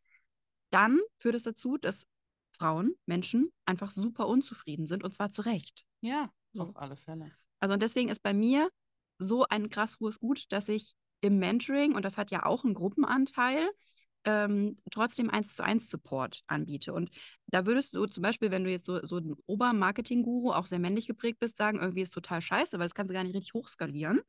dann 0.71 0.99
führt 1.19 1.35
es 1.35 1.43
dazu, 1.43 1.77
dass 1.77 2.07
Frauen, 2.57 2.95
Menschen 3.05 3.51
einfach 3.65 3.91
super 3.91 4.27
unzufrieden 4.27 4.87
sind 4.87 5.03
und 5.03 5.13
zwar 5.13 5.29
zu 5.31 5.41
Recht. 5.43 5.85
Ja, 6.01 6.31
So. 6.53 6.63
auf 6.63 6.77
alle 6.77 6.95
Fälle. 6.97 7.31
Also 7.59 7.73
und 7.73 7.81
deswegen 7.83 8.09
ist 8.09 8.21
bei 8.23 8.33
mir 8.33 8.69
so 9.19 9.45
ein 9.47 9.69
krass 9.69 9.99
hohes 9.99 10.19
Gut, 10.19 10.45
dass 10.49 10.69
ich 10.69 10.93
im 11.23 11.39
Mentoring, 11.39 11.95
und 11.95 12.03
das 12.03 12.17
hat 12.17 12.31
ja 12.31 12.45
auch 12.45 12.65
einen 12.65 12.73
Gruppenanteil, 12.73 13.69
ähm, 14.25 14.77
trotzdem 14.91 15.29
eins 15.29 15.55
zu 15.55 15.63
eins 15.63 15.89
Support 15.89 16.43
anbiete. 16.47 16.93
Und 16.93 17.11
da 17.47 17.65
würdest 17.65 17.95
du 17.95 18.05
zum 18.05 18.21
Beispiel, 18.21 18.51
wenn 18.51 18.63
du 18.63 18.71
jetzt 18.71 18.85
so, 18.85 19.05
so 19.05 19.17
ein 19.17 19.35
Obermarketing-Guru, 19.45 20.51
auch 20.51 20.65
sehr 20.65 20.79
männlich 20.79 21.07
geprägt 21.07 21.39
bist, 21.39 21.57
sagen, 21.57 21.79
irgendwie 21.79 22.01
ist 22.01 22.13
total 22.13 22.41
scheiße, 22.41 22.77
weil 22.77 22.85
das 22.85 22.93
kannst 22.93 23.09
du 23.09 23.13
gar 23.13 23.23
nicht 23.23 23.35
richtig 23.35 23.53
hochskalieren. 23.53 24.21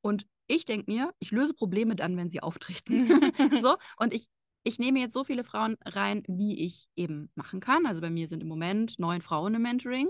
Und 0.00 0.26
ich 0.46 0.64
denke 0.64 0.90
mir, 0.90 1.12
ich 1.18 1.32
löse 1.32 1.52
Probleme 1.52 1.96
dann, 1.96 2.16
wenn 2.16 2.30
sie 2.30 2.42
auftreten. 2.42 3.08
so, 3.60 3.76
und 3.98 4.14
ich, 4.14 4.28
ich 4.62 4.78
nehme 4.78 5.00
jetzt 5.00 5.14
so 5.14 5.24
viele 5.24 5.42
Frauen 5.42 5.76
rein, 5.84 6.22
wie 6.28 6.64
ich 6.64 6.86
eben 6.94 7.30
machen 7.34 7.58
kann. 7.58 7.86
Also 7.86 8.00
bei 8.00 8.10
mir 8.10 8.28
sind 8.28 8.42
im 8.42 8.48
Moment 8.48 9.00
neun 9.00 9.20
Frauen 9.20 9.54
im 9.54 9.62
Mentoring. 9.62 10.08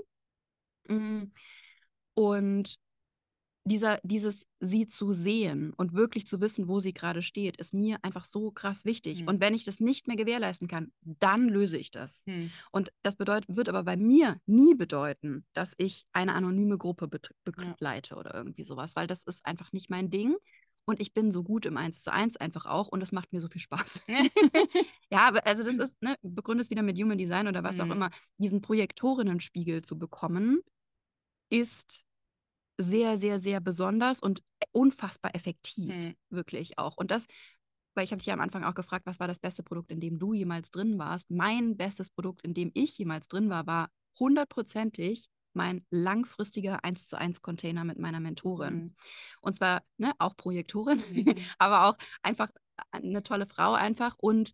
Mm. 0.88 1.24
Und 2.14 2.78
dieser, 3.66 3.98
dieses 4.04 4.46
sie 4.60 4.86
zu 4.86 5.12
sehen 5.12 5.72
und 5.76 5.92
wirklich 5.92 6.26
zu 6.26 6.40
wissen, 6.40 6.68
wo 6.68 6.78
sie 6.80 6.94
gerade 6.94 7.20
steht, 7.20 7.56
ist 7.56 7.74
mir 7.74 7.98
einfach 8.02 8.24
so 8.24 8.50
krass 8.52 8.84
wichtig. 8.84 9.22
Mhm. 9.22 9.28
Und 9.28 9.40
wenn 9.40 9.54
ich 9.54 9.64
das 9.64 9.80
nicht 9.80 10.06
mehr 10.06 10.16
gewährleisten 10.16 10.68
kann, 10.68 10.92
dann 11.02 11.48
löse 11.48 11.76
ich 11.76 11.90
das. 11.90 12.22
Hm. 12.26 12.50
Und 12.70 12.92
das 13.02 13.16
bedeutet, 13.16 13.54
wird 13.54 13.68
aber 13.68 13.82
bei 13.82 13.96
mir 13.96 14.40
nie 14.46 14.74
bedeuten, 14.74 15.44
dass 15.52 15.74
ich 15.78 16.06
eine 16.12 16.34
anonyme 16.34 16.78
Gruppe 16.78 17.08
bet- 17.08 17.34
begleite 17.44 18.14
oder 18.14 18.34
irgendwie 18.34 18.64
sowas, 18.64 18.94
weil 18.94 19.08
das 19.08 19.24
ist 19.24 19.44
einfach 19.44 19.72
nicht 19.72 19.90
mein 19.90 20.10
Ding. 20.10 20.36
Und 20.88 21.00
ich 21.00 21.12
bin 21.12 21.32
so 21.32 21.42
gut 21.42 21.66
im 21.66 21.76
1 21.76 22.02
zu 22.02 22.12
1 22.12 22.36
einfach 22.36 22.66
auch 22.66 22.86
und 22.86 23.00
das 23.00 23.10
macht 23.10 23.32
mir 23.32 23.40
so 23.40 23.48
viel 23.48 23.60
Spaß. 23.60 24.00
ja, 25.10 25.30
also 25.30 25.64
das 25.64 25.76
ist, 25.78 26.00
ne, 26.00 26.14
begründet 26.22 26.70
wieder 26.70 26.82
mit 26.82 26.96
Human 27.02 27.18
Design 27.18 27.48
oder 27.48 27.64
was 27.64 27.80
auch 27.80 27.86
Mhm. 27.86 27.92
immer, 27.92 28.10
diesen 28.38 28.60
Projektorinnenspiegel 28.60 29.82
zu 29.82 29.98
bekommen, 29.98 30.60
ist 31.50 32.04
sehr, 32.78 33.18
sehr, 33.18 33.40
sehr 33.40 33.60
besonders 33.60 34.20
und 34.20 34.42
unfassbar 34.72 35.34
effektiv, 35.34 35.94
Mhm. 35.94 36.14
wirklich 36.30 36.78
auch. 36.78 36.96
Und 36.96 37.10
das, 37.10 37.26
weil 37.94 38.04
ich 38.04 38.10
habe 38.12 38.18
dich 38.18 38.26
ja 38.26 38.34
am 38.34 38.40
Anfang 38.40 38.64
auch 38.64 38.74
gefragt, 38.74 39.06
was 39.06 39.20
war 39.20 39.28
das 39.28 39.38
beste 39.38 39.62
Produkt, 39.62 39.90
in 39.90 40.00
dem 40.00 40.18
du 40.18 40.34
jemals 40.34 40.70
drin 40.70 40.98
warst? 40.98 41.30
Mein 41.30 41.76
bestes 41.76 42.10
Produkt, 42.10 42.42
in 42.42 42.54
dem 42.54 42.70
ich 42.74 42.98
jemals 42.98 43.28
drin 43.28 43.48
war, 43.50 43.66
war 43.66 43.90
hundertprozentig 44.18 45.28
mein 45.54 45.86
langfristiger 45.90 46.84
1 46.84 47.08
zu 47.08 47.16
1 47.16 47.40
Container 47.40 47.84
mit 47.84 47.98
meiner 47.98 48.20
Mentorin. 48.20 48.74
Mhm. 48.74 48.94
Und 49.40 49.56
zwar 49.56 49.82
ne, 49.96 50.12
auch 50.18 50.36
Projektorin, 50.36 51.02
Mhm. 51.10 51.24
aber 51.58 51.86
auch 51.86 51.96
einfach 52.22 52.48
eine 52.90 53.22
tolle 53.22 53.46
Frau 53.46 53.72
einfach 53.72 54.16
und 54.18 54.52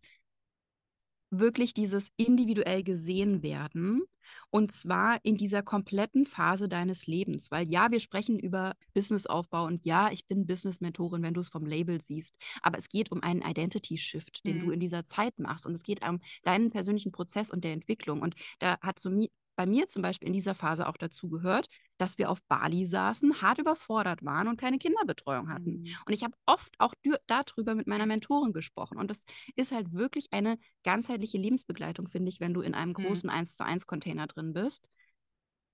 wirklich 1.39 1.73
dieses 1.73 2.09
individuell 2.17 2.83
gesehen 2.83 3.43
werden 3.43 4.03
und 4.49 4.71
zwar 4.71 5.19
in 5.23 5.35
dieser 5.35 5.63
kompletten 5.63 6.25
Phase 6.25 6.69
deines 6.69 7.07
Lebens. 7.07 7.49
Weil 7.49 7.69
ja, 7.71 7.89
wir 7.91 7.99
sprechen 7.99 8.37
über 8.37 8.75
Businessaufbau 8.93 9.65
und 9.65 9.85
ja, 9.85 10.11
ich 10.11 10.27
bin 10.27 10.45
Business-Mentorin, 10.45 11.23
wenn 11.23 11.33
du 11.33 11.41
es 11.41 11.49
vom 11.49 11.65
Label 11.65 11.99
siehst. 12.01 12.35
Aber 12.61 12.77
es 12.77 12.87
geht 12.87 13.11
um 13.11 13.23
einen 13.23 13.41
Identity-Shift, 13.41 14.45
den 14.45 14.57
mhm. 14.57 14.65
du 14.65 14.71
in 14.71 14.79
dieser 14.79 15.07
Zeit 15.07 15.39
machst. 15.39 15.65
Und 15.65 15.73
es 15.73 15.83
geht 15.83 16.07
um 16.07 16.19
deinen 16.43 16.69
persönlichen 16.69 17.11
Prozess 17.11 17.49
und 17.49 17.63
der 17.63 17.73
Entwicklung. 17.73 18.21
Und 18.21 18.35
da 18.59 18.77
hat 18.81 18.99
so 18.99 19.09
bei 19.55 19.65
mir 19.65 19.87
zum 19.87 20.01
Beispiel 20.01 20.27
in 20.27 20.33
dieser 20.33 20.55
Phase 20.55 20.87
auch 20.87 20.97
dazu 20.97 21.29
gehört, 21.29 21.67
dass 21.97 22.17
wir 22.17 22.29
auf 22.29 22.41
Bali 22.47 22.85
saßen, 22.85 23.41
hart 23.41 23.59
überfordert 23.59 24.23
waren 24.23 24.47
und 24.47 24.59
keine 24.59 24.77
Kinderbetreuung 24.77 25.49
hatten. 25.49 25.81
Mhm. 25.81 25.95
Und 26.05 26.13
ich 26.13 26.23
habe 26.23 26.33
oft 26.45 26.73
auch 26.79 26.93
darüber 27.27 27.75
mit 27.75 27.87
meiner 27.87 28.05
Mentorin 28.05 28.53
gesprochen. 28.53 28.97
Und 28.97 29.09
das 29.09 29.25
ist 29.55 29.71
halt 29.71 29.93
wirklich 29.93 30.27
eine 30.31 30.57
ganzheitliche 30.83 31.37
Lebensbegleitung, 31.37 32.07
finde 32.07 32.29
ich, 32.29 32.39
wenn 32.39 32.53
du 32.53 32.61
in 32.61 32.73
einem 32.73 32.89
mhm. 32.89 33.05
großen 33.05 33.29
mhm. 33.29 33.35
1 33.35 33.55
zu 33.55 33.65
1 33.65 33.85
Container 33.85 34.27
drin 34.27 34.53
bist. 34.53 34.89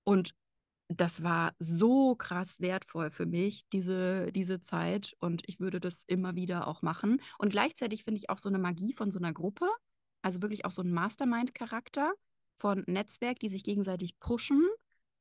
Und 0.04 0.34
das 0.90 1.22
war 1.22 1.54
so 1.60 2.16
krass 2.16 2.60
wertvoll 2.60 3.12
für 3.12 3.28
mich, 3.28 3.68
diese, 3.72 4.32
diese 4.32 4.60
Zeit. 4.62 5.16
Und 5.20 5.44
ich 5.46 5.60
würde 5.60 5.80
das 5.80 6.04
immer 6.08 6.36
wieder 6.36 6.68
auch 6.68 6.82
machen. 6.82 7.22
Und 7.38 7.52
gleichzeitig 7.52 8.04
finde 8.04 8.20
ich 8.20 8.30
auch 8.30 8.40
so 8.40 8.50
eine 8.50 8.58
Magie 8.58 8.94
von 8.94 9.12
so 9.12 9.20
einer 9.20 9.32
Gruppe, 9.32 9.70
also 10.22 10.42
wirklich 10.42 10.66
auch 10.66 10.72
so 10.72 10.82
ein 10.82 10.92
Mastermind-Charakter 10.92 12.14
von 12.60 12.84
Netzwerk, 12.88 13.40
die 13.40 13.50
sich 13.50 13.64
gegenseitig 13.64 14.20
pushen 14.20 14.68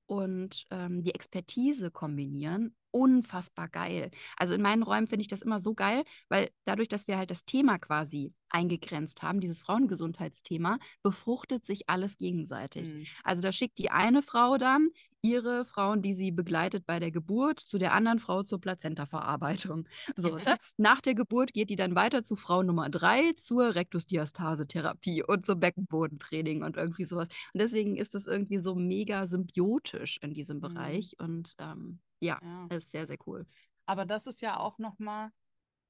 und 0.06 0.64
ähm, 0.70 1.02
die 1.02 1.14
Expertise 1.14 1.90
kombinieren, 1.90 2.74
unfassbar 2.90 3.68
geil. 3.68 4.10
Also 4.36 4.54
in 4.54 4.62
meinen 4.62 4.82
Räumen 4.82 5.06
finde 5.06 5.20
ich 5.20 5.28
das 5.28 5.42
immer 5.42 5.60
so 5.60 5.74
geil, 5.74 6.04
weil 6.28 6.50
dadurch, 6.64 6.88
dass 6.88 7.06
wir 7.06 7.18
halt 7.18 7.30
das 7.30 7.44
Thema 7.44 7.78
quasi 7.78 8.32
eingegrenzt 8.48 9.22
haben, 9.22 9.40
dieses 9.40 9.60
Frauengesundheitsthema, 9.60 10.78
befruchtet 11.02 11.66
sich 11.66 11.88
alles 11.90 12.16
gegenseitig. 12.16 12.88
Mhm. 12.88 13.06
Also 13.22 13.42
da 13.42 13.52
schickt 13.52 13.78
die 13.78 13.90
eine 13.90 14.22
Frau 14.22 14.56
dann 14.56 14.88
ihre 15.22 15.64
Frauen, 15.64 16.02
die 16.02 16.14
sie 16.14 16.30
begleitet 16.30 16.86
bei 16.86 17.00
der 17.00 17.10
Geburt, 17.10 17.60
zu 17.60 17.78
der 17.78 17.92
anderen 17.92 18.18
Frau 18.18 18.42
zur 18.42 18.60
Plazentaverarbeitung. 18.60 19.88
So, 20.16 20.36
ne? 20.36 20.58
Nach 20.76 21.00
der 21.00 21.14
Geburt 21.14 21.52
geht 21.52 21.70
die 21.70 21.76
dann 21.76 21.94
weiter 21.94 22.24
zu 22.24 22.36
Frau 22.36 22.62
Nummer 22.62 22.88
drei 22.88 23.32
zur 23.32 23.74
Rektusdiastase-Therapie 23.74 25.22
und 25.22 25.44
zum 25.44 25.60
Beckenbodentraining 25.60 26.62
und 26.62 26.76
irgendwie 26.76 27.04
sowas. 27.04 27.28
Und 27.52 27.60
deswegen 27.60 27.96
ist 27.96 28.14
das 28.14 28.26
irgendwie 28.26 28.58
so 28.58 28.74
mega 28.74 29.26
symbiotisch 29.26 30.18
in 30.22 30.34
diesem 30.34 30.58
mhm. 30.58 30.62
Bereich 30.62 31.16
und 31.18 31.54
ähm, 31.58 32.00
ja, 32.20 32.40
ja, 32.42 32.76
ist 32.76 32.90
sehr, 32.90 33.06
sehr 33.06 33.18
cool. 33.26 33.46
Aber 33.86 34.04
das 34.04 34.26
ist 34.26 34.42
ja 34.42 34.58
auch 34.58 34.78
nochmal, 34.78 35.30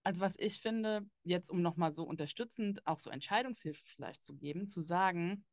also 0.05 0.21
was 0.21 0.37
ich 0.39 0.61
finde, 0.61 1.07
jetzt 1.25 1.51
um 1.51 1.63
nochmal 1.63 1.95
so 1.95 2.05
unterstützend 2.05 2.87
auch 2.87 2.99
so 2.99 3.11
Entscheidungshilfe 3.11 3.83
vielleicht 3.87 4.25
zu 4.25 4.35
geben, 4.35 4.69
zu 4.69 4.81
sagen, 4.81 5.45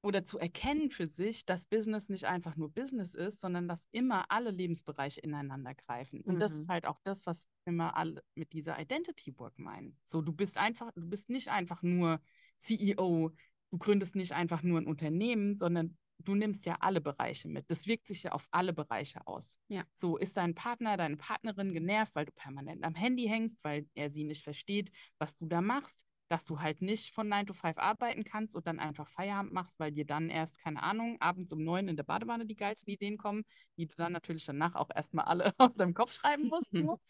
oder 0.00 0.24
zu 0.24 0.38
erkennen 0.38 0.90
für 0.90 1.08
sich, 1.08 1.44
dass 1.44 1.66
Business 1.66 2.08
nicht 2.08 2.24
einfach 2.24 2.56
nur 2.56 2.70
Business 2.72 3.14
ist, 3.14 3.40
sondern 3.40 3.66
dass 3.66 3.88
immer 3.90 4.30
alle 4.30 4.50
Lebensbereiche 4.50 5.20
ineinander 5.20 5.74
greifen. 5.74 6.20
Und 6.20 6.36
mhm. 6.36 6.40
das 6.40 6.52
ist 6.52 6.68
halt 6.68 6.86
auch 6.86 7.00
das, 7.02 7.26
was 7.26 7.48
immer 7.64 7.96
alle 7.96 8.22
mit 8.34 8.52
dieser 8.52 8.78
Identity 8.78 9.36
Work 9.38 9.58
meinen. 9.58 9.98
So, 10.04 10.22
du 10.22 10.32
bist 10.32 10.56
einfach, 10.56 10.92
du 10.94 11.08
bist 11.08 11.30
nicht 11.30 11.48
einfach 11.48 11.82
nur 11.82 12.20
CEO, 12.58 13.32
du 13.70 13.78
gründest 13.78 14.14
nicht 14.14 14.32
einfach 14.32 14.62
nur 14.62 14.80
ein 14.80 14.86
Unternehmen, 14.86 15.56
sondern 15.56 15.96
du 16.18 16.34
nimmst 16.34 16.66
ja 16.66 16.76
alle 16.80 17.00
Bereiche 17.00 17.48
mit. 17.48 17.68
Das 17.70 17.86
wirkt 17.86 18.06
sich 18.08 18.24
ja 18.24 18.32
auf 18.32 18.46
alle 18.50 18.72
Bereiche 18.72 19.26
aus. 19.26 19.58
Ja. 19.68 19.84
So 19.94 20.16
ist 20.16 20.36
dein 20.36 20.54
Partner, 20.54 20.96
deine 20.96 21.16
Partnerin 21.16 21.72
genervt, 21.72 22.14
weil 22.14 22.26
du 22.26 22.32
permanent 22.32 22.84
am 22.84 22.94
Handy 22.94 23.26
hängst, 23.26 23.58
weil 23.62 23.88
er 23.94 24.10
sie 24.10 24.24
nicht 24.24 24.42
versteht, 24.42 24.90
was 25.18 25.36
du 25.36 25.46
da 25.46 25.60
machst 25.60 26.07
dass 26.28 26.44
du 26.44 26.60
halt 26.60 26.82
nicht 26.82 27.14
von 27.14 27.28
9 27.28 27.46
to 27.46 27.54
5 27.54 27.78
arbeiten 27.78 28.24
kannst 28.24 28.54
und 28.54 28.66
dann 28.66 28.78
einfach 28.78 29.08
Feierabend 29.08 29.52
machst, 29.52 29.78
weil 29.80 29.92
dir 29.92 30.04
dann 30.04 30.28
erst, 30.28 30.58
keine 30.58 30.82
Ahnung, 30.82 31.16
abends 31.20 31.52
um 31.52 31.64
9 31.64 31.88
in 31.88 31.96
der 31.96 32.04
Badewanne 32.04 32.46
die 32.46 32.56
geilsten 32.56 32.92
Ideen 32.92 33.16
kommen, 33.16 33.44
die 33.76 33.86
du 33.86 33.94
dann 33.96 34.12
natürlich 34.12 34.44
danach 34.44 34.74
auch 34.74 34.90
erstmal 34.94 35.24
alle 35.24 35.52
aus 35.58 35.74
deinem 35.74 35.94
Kopf 35.94 36.12
schreiben 36.12 36.48
musst. 36.48 36.70
So. 36.72 37.00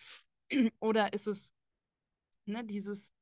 Oder 0.81 1.13
ist 1.13 1.27
es 1.27 1.53
ne, 2.47 2.65
dieses, 2.65 3.13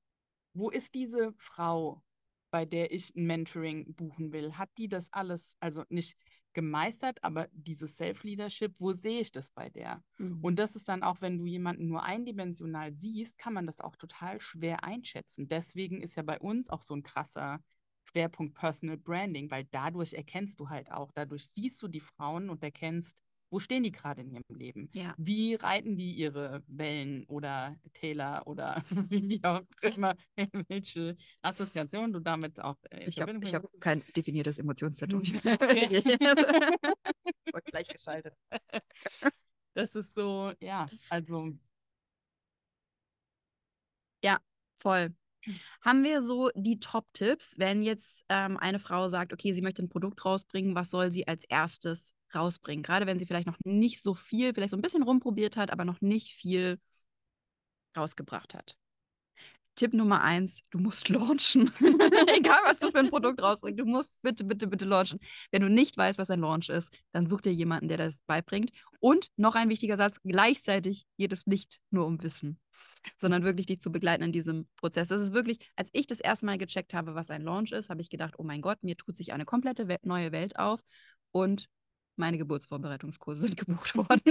wo 0.54 0.70
ist 0.70 0.94
diese 0.94 1.32
Frau, 1.38 2.02
bei 2.50 2.64
der 2.64 2.92
ich 2.92 3.14
ein 3.14 3.26
Mentoring 3.26 3.94
buchen 3.94 4.32
will? 4.32 4.56
Hat 4.56 4.70
die 4.78 4.88
das 4.88 5.12
alles, 5.12 5.56
also 5.60 5.84
nicht 5.88 6.16
gemeistert, 6.56 7.22
aber 7.22 7.48
dieses 7.52 7.98
Self-Leadership, 7.98 8.80
wo 8.80 8.92
sehe 8.92 9.20
ich 9.20 9.30
das 9.30 9.50
bei 9.50 9.68
der? 9.68 10.02
Mhm. 10.16 10.40
Und 10.42 10.58
das 10.58 10.75
ist 10.75 10.88
dann 10.88 11.02
auch, 11.02 11.20
wenn 11.20 11.36
du 11.36 11.44
jemanden 11.44 11.86
nur 11.86 12.02
eindimensional 12.02 12.94
siehst, 12.94 13.36
kann 13.36 13.52
man 13.52 13.66
das 13.66 13.82
auch 13.82 13.94
total 13.94 14.40
schwer 14.40 14.82
einschätzen. 14.82 15.48
Deswegen 15.48 16.00
ist 16.00 16.16
ja 16.16 16.22
bei 16.22 16.40
uns 16.40 16.70
auch 16.70 16.80
so 16.80 16.94
ein 16.94 17.02
krasser 17.02 17.60
Schwerpunkt 18.04 18.54
Personal 18.54 18.96
Branding, 18.96 19.50
weil 19.50 19.66
dadurch 19.70 20.14
erkennst 20.14 20.58
du 20.58 20.70
halt 20.70 20.90
auch, 20.90 21.12
dadurch 21.12 21.46
siehst 21.46 21.82
du 21.82 21.88
die 21.88 22.00
Frauen 22.00 22.48
und 22.48 22.62
erkennst, 22.62 23.22
wo 23.50 23.60
stehen 23.60 23.82
die 23.82 23.92
gerade 23.92 24.22
in 24.22 24.32
ihrem 24.32 24.44
Leben? 24.48 24.88
Ja. 24.92 25.14
Wie 25.18 25.54
reiten 25.54 25.96
die 25.96 26.12
ihre 26.12 26.62
Wellen 26.66 27.24
oder 27.26 27.76
Täler 27.92 28.46
oder 28.46 28.84
wie 29.10 29.42
auch 29.44 29.62
immer, 29.82 30.14
welche 30.68 31.16
Assoziation 31.42 32.12
du 32.12 32.20
damit 32.20 32.60
auch 32.60 32.76
äh, 32.90 33.06
Ich 33.08 33.20
habe 33.20 33.32
hab 33.34 33.80
kein 33.80 34.02
definiertes 34.14 34.58
Emotionstattoo. 34.58 35.20
gleich 37.70 37.88
geschaltet. 37.88 38.34
Das 39.74 39.94
ist 39.94 40.14
so, 40.14 40.52
ja, 40.60 40.88
also. 41.10 41.52
Ja, 44.22 44.38
voll. 44.78 45.14
Haben 45.82 46.02
wir 46.02 46.22
so 46.22 46.50
die 46.54 46.80
Top-Tipps, 46.80 47.54
wenn 47.58 47.82
jetzt 47.82 48.24
ähm, 48.28 48.56
eine 48.56 48.78
Frau 48.78 49.08
sagt, 49.08 49.32
okay, 49.32 49.52
sie 49.52 49.62
möchte 49.62 49.82
ein 49.82 49.88
Produkt 49.88 50.24
rausbringen, 50.24 50.74
was 50.74 50.90
soll 50.90 51.12
sie 51.12 51.28
als 51.28 51.44
erstes 51.44 52.15
rausbringen. 52.35 52.83
Gerade 52.83 53.06
wenn 53.06 53.18
sie 53.18 53.26
vielleicht 53.26 53.47
noch 53.47 53.59
nicht 53.64 54.02
so 54.02 54.14
viel, 54.14 54.54
vielleicht 54.54 54.71
so 54.71 54.76
ein 54.76 54.83
bisschen 54.83 55.02
rumprobiert 55.02 55.56
hat, 55.56 55.71
aber 55.71 55.85
noch 55.85 56.00
nicht 56.00 56.33
viel 56.33 56.78
rausgebracht 57.97 58.54
hat. 58.54 58.76
Tipp 59.76 59.92
Nummer 59.92 60.23
eins, 60.23 60.62
du 60.71 60.78
musst 60.78 61.09
launchen. 61.11 61.71
Egal, 61.80 62.59
was 62.64 62.80
du 62.80 62.90
für 62.90 62.99
ein 62.99 63.11
Produkt 63.11 63.40
rausbringst, 63.42 63.78
du 63.78 63.85
musst 63.85 64.23
bitte, 64.23 64.45
bitte, 64.45 64.66
bitte 64.66 64.87
launchen. 64.87 65.21
Wenn 65.50 65.62
du 65.62 65.68
nicht 65.68 65.97
weißt, 65.97 66.18
was 66.18 66.30
ein 66.30 66.40
Launch 66.40 66.71
ist, 66.71 66.99
dann 67.12 67.26
such 67.26 67.42
dir 67.42 67.52
jemanden, 67.52 67.88
der 67.88 67.99
das 67.99 68.23
beibringt. 68.26 68.73
Und 69.00 69.28
noch 69.37 69.54
ein 69.54 69.68
wichtiger 69.68 69.97
Satz, 69.97 70.18
gleichzeitig 70.25 71.06
geht 71.18 71.33
es 71.33 71.47
nicht 71.47 71.78
nur 71.90 72.06
um 72.06 72.23
Wissen, 72.23 72.59
sondern 73.18 73.45
wirklich 73.45 73.66
dich 73.66 73.80
zu 73.80 73.92
begleiten 73.92 74.25
in 74.25 74.33
diesem 74.33 74.66
Prozess. 74.76 75.09
Das 75.09 75.21
ist 75.21 75.35
wirklich, 75.35 75.59
als 75.76 75.90
ich 75.92 76.06
das 76.06 76.21
erste 76.21 76.47
Mal 76.47 76.59
gecheckt 76.59 76.95
habe, 76.95 77.14
was 77.14 77.30
ein 77.30 77.42
Launch 77.42 77.73
ist, 77.73 77.90
habe 77.90 78.00
ich 78.00 78.09
gedacht, 78.09 78.35
oh 78.38 78.45
mein 78.45 78.62
Gott, 78.62 78.83
mir 78.83 78.97
tut 78.97 79.16
sich 79.16 79.35
eine 79.35 79.45
komplette 79.45 79.87
neue 80.02 80.33
Welt 80.33 80.59
auf. 80.59 80.80
Und 81.33 81.68
meine 82.16 82.38
Geburtsvorbereitungskurse 82.38 83.42
sind 83.42 83.56
gebucht 83.56 83.94
worden. 83.96 84.23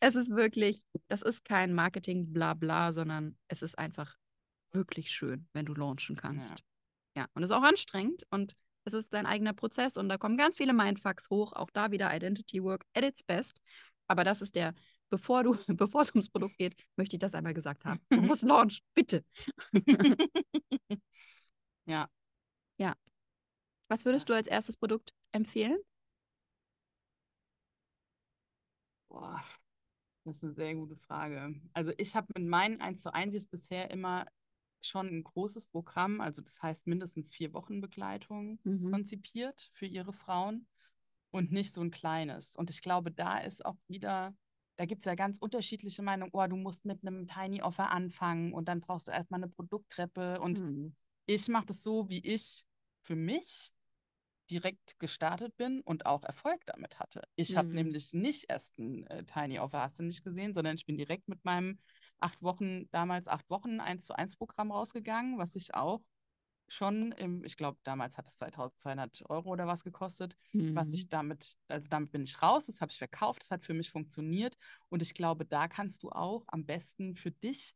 es 0.00 0.14
ist 0.14 0.30
wirklich, 0.30 0.84
das 1.08 1.22
ist 1.22 1.44
kein 1.44 1.74
Marketing, 1.74 2.32
bla 2.32 2.54
bla, 2.54 2.92
sondern 2.92 3.36
es 3.48 3.62
ist 3.62 3.78
einfach 3.78 4.16
wirklich 4.72 5.10
schön, 5.10 5.48
wenn 5.52 5.66
du 5.66 5.74
launchen 5.74 6.16
kannst. 6.16 6.50
Ja. 7.16 7.22
ja, 7.22 7.28
und 7.34 7.42
es 7.42 7.50
ist 7.50 7.56
auch 7.56 7.62
anstrengend 7.62 8.24
und 8.30 8.56
es 8.84 8.92
ist 8.92 9.14
dein 9.14 9.26
eigener 9.26 9.54
Prozess 9.54 9.96
und 9.96 10.08
da 10.08 10.18
kommen 10.18 10.36
ganz 10.36 10.56
viele 10.56 10.72
Mindfucks 10.72 11.30
hoch. 11.30 11.52
Auch 11.52 11.70
da 11.70 11.90
wieder 11.90 12.14
Identity 12.14 12.62
Work 12.62 12.84
at 12.94 13.04
its 13.04 13.22
best. 13.22 13.60
Aber 14.06 14.24
das 14.24 14.42
ist 14.42 14.54
der, 14.54 14.74
bevor 15.08 15.42
du, 15.42 15.56
bevor 15.68 16.02
es 16.02 16.10
ums 16.10 16.28
Produkt 16.28 16.58
geht, 16.58 16.76
möchte 16.96 17.16
ich 17.16 17.20
das 17.20 17.34
einmal 17.34 17.54
gesagt 17.54 17.84
haben. 17.84 18.00
Du 18.10 18.20
musst 18.20 18.42
launchen, 18.42 18.84
bitte. 18.94 19.24
ja. 21.86 22.08
Ja. 22.76 22.94
Was 23.88 24.04
würdest 24.04 24.28
das. 24.28 24.34
du 24.34 24.36
als 24.36 24.46
erstes 24.48 24.76
Produkt 24.76 25.14
empfehlen? 25.32 25.78
Boah, 29.14 29.44
das 30.24 30.38
ist 30.38 30.44
eine 30.44 30.52
sehr 30.54 30.74
gute 30.74 30.96
Frage. 30.96 31.54
Also 31.72 31.92
ich 31.98 32.16
habe 32.16 32.26
mit 32.36 32.48
meinen 32.48 32.80
1 32.80 33.00
zu 33.00 33.14
1 33.14 33.46
bisher 33.46 33.88
immer 33.92 34.26
schon 34.80 35.06
ein 35.06 35.22
großes 35.22 35.66
Programm, 35.66 36.20
also 36.20 36.42
das 36.42 36.60
heißt 36.60 36.88
mindestens 36.88 37.32
vier 37.32 37.52
Wochen 37.52 37.80
Begleitung 37.80 38.58
mhm. 38.64 38.90
konzipiert 38.90 39.70
für 39.72 39.86
ihre 39.86 40.12
Frauen 40.12 40.66
und 41.30 41.52
nicht 41.52 41.72
so 41.72 41.80
ein 41.80 41.92
kleines. 41.92 42.56
Und 42.56 42.70
ich 42.70 42.82
glaube, 42.82 43.12
da 43.12 43.38
ist 43.38 43.64
auch 43.64 43.76
wieder, 43.86 44.34
da 44.76 44.84
gibt 44.84 45.02
es 45.02 45.04
ja 45.04 45.14
ganz 45.14 45.38
unterschiedliche 45.38 46.02
Meinungen. 46.02 46.32
Oh, 46.34 46.46
du 46.48 46.56
musst 46.56 46.84
mit 46.84 47.06
einem 47.06 47.28
Tiny 47.28 47.62
Offer 47.62 47.92
anfangen 47.92 48.52
und 48.52 48.66
dann 48.66 48.80
brauchst 48.80 49.06
du 49.06 49.12
erstmal 49.12 49.42
eine 49.42 49.48
Produkttreppe. 49.48 50.40
Und 50.40 50.58
mhm. 50.58 50.96
ich 51.26 51.46
mache 51.46 51.66
das 51.66 51.84
so, 51.84 52.08
wie 52.08 52.18
ich 52.18 52.66
für 53.02 53.16
mich 53.16 53.72
direkt 54.50 54.98
gestartet 54.98 55.56
bin 55.56 55.80
und 55.80 56.06
auch 56.06 56.24
Erfolg 56.24 56.60
damit 56.66 56.98
hatte. 56.98 57.22
Ich 57.36 57.52
mhm. 57.52 57.56
habe 57.56 57.68
nämlich 57.68 58.12
nicht 58.12 58.46
erst 58.48 58.78
ein 58.78 59.06
äh, 59.06 59.24
Tiny 59.24 59.58
Offer, 59.58 59.80
hast 59.80 60.00
nicht 60.00 60.24
gesehen, 60.24 60.54
sondern 60.54 60.76
ich 60.76 60.86
bin 60.86 60.96
direkt 60.96 61.28
mit 61.28 61.44
meinem 61.44 61.78
acht 62.20 62.42
Wochen, 62.42 62.88
damals 62.90 63.28
acht 63.28 63.48
Wochen 63.50 63.80
1 63.80 64.04
zu 64.04 64.14
1 64.16 64.36
Programm 64.36 64.70
rausgegangen, 64.70 65.38
was 65.38 65.56
ich 65.56 65.74
auch 65.74 66.02
schon 66.68 67.12
im, 67.12 67.44
ich 67.44 67.56
glaube, 67.56 67.78
damals 67.84 68.16
hat 68.16 68.26
es 68.26 68.36
2200 68.36 69.28
Euro 69.28 69.50
oder 69.50 69.66
was 69.66 69.84
gekostet, 69.84 70.36
mhm. 70.52 70.74
was 70.74 70.92
ich 70.92 71.08
damit, 71.08 71.56
also 71.68 71.88
damit 71.88 72.10
bin 72.10 72.22
ich 72.22 72.40
raus, 72.40 72.66
das 72.66 72.80
habe 72.80 72.90
ich 72.90 72.98
verkauft, 72.98 73.42
das 73.42 73.50
hat 73.50 73.64
für 73.64 73.74
mich 73.74 73.90
funktioniert 73.90 74.56
und 74.88 75.02
ich 75.02 75.14
glaube, 75.14 75.44
da 75.44 75.68
kannst 75.68 76.02
du 76.02 76.10
auch 76.10 76.44
am 76.48 76.64
besten 76.64 77.14
für 77.16 77.30
dich 77.30 77.74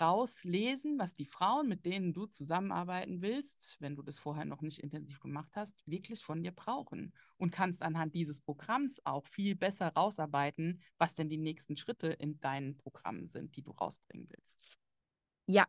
rauslesen, 0.00 0.98
was 0.98 1.14
die 1.14 1.24
Frauen, 1.24 1.68
mit 1.68 1.84
denen 1.84 2.12
du 2.12 2.26
zusammenarbeiten 2.26 3.22
willst, 3.22 3.76
wenn 3.80 3.96
du 3.96 4.02
das 4.02 4.18
vorher 4.18 4.44
noch 4.44 4.60
nicht 4.60 4.80
intensiv 4.80 5.20
gemacht 5.20 5.52
hast, 5.54 5.86
wirklich 5.86 6.22
von 6.22 6.42
dir 6.42 6.52
brauchen. 6.52 7.12
Und 7.36 7.50
kannst 7.50 7.82
anhand 7.82 8.14
dieses 8.14 8.40
Programms 8.40 9.00
auch 9.04 9.26
viel 9.26 9.56
besser 9.56 9.88
rausarbeiten, 9.88 10.82
was 10.98 11.14
denn 11.14 11.28
die 11.28 11.38
nächsten 11.38 11.76
Schritte 11.76 12.08
in 12.08 12.40
deinen 12.40 12.76
Programmen 12.76 13.28
sind, 13.28 13.56
die 13.56 13.62
du 13.62 13.70
rausbringen 13.70 14.28
willst. 14.30 14.62
Ja, 15.46 15.66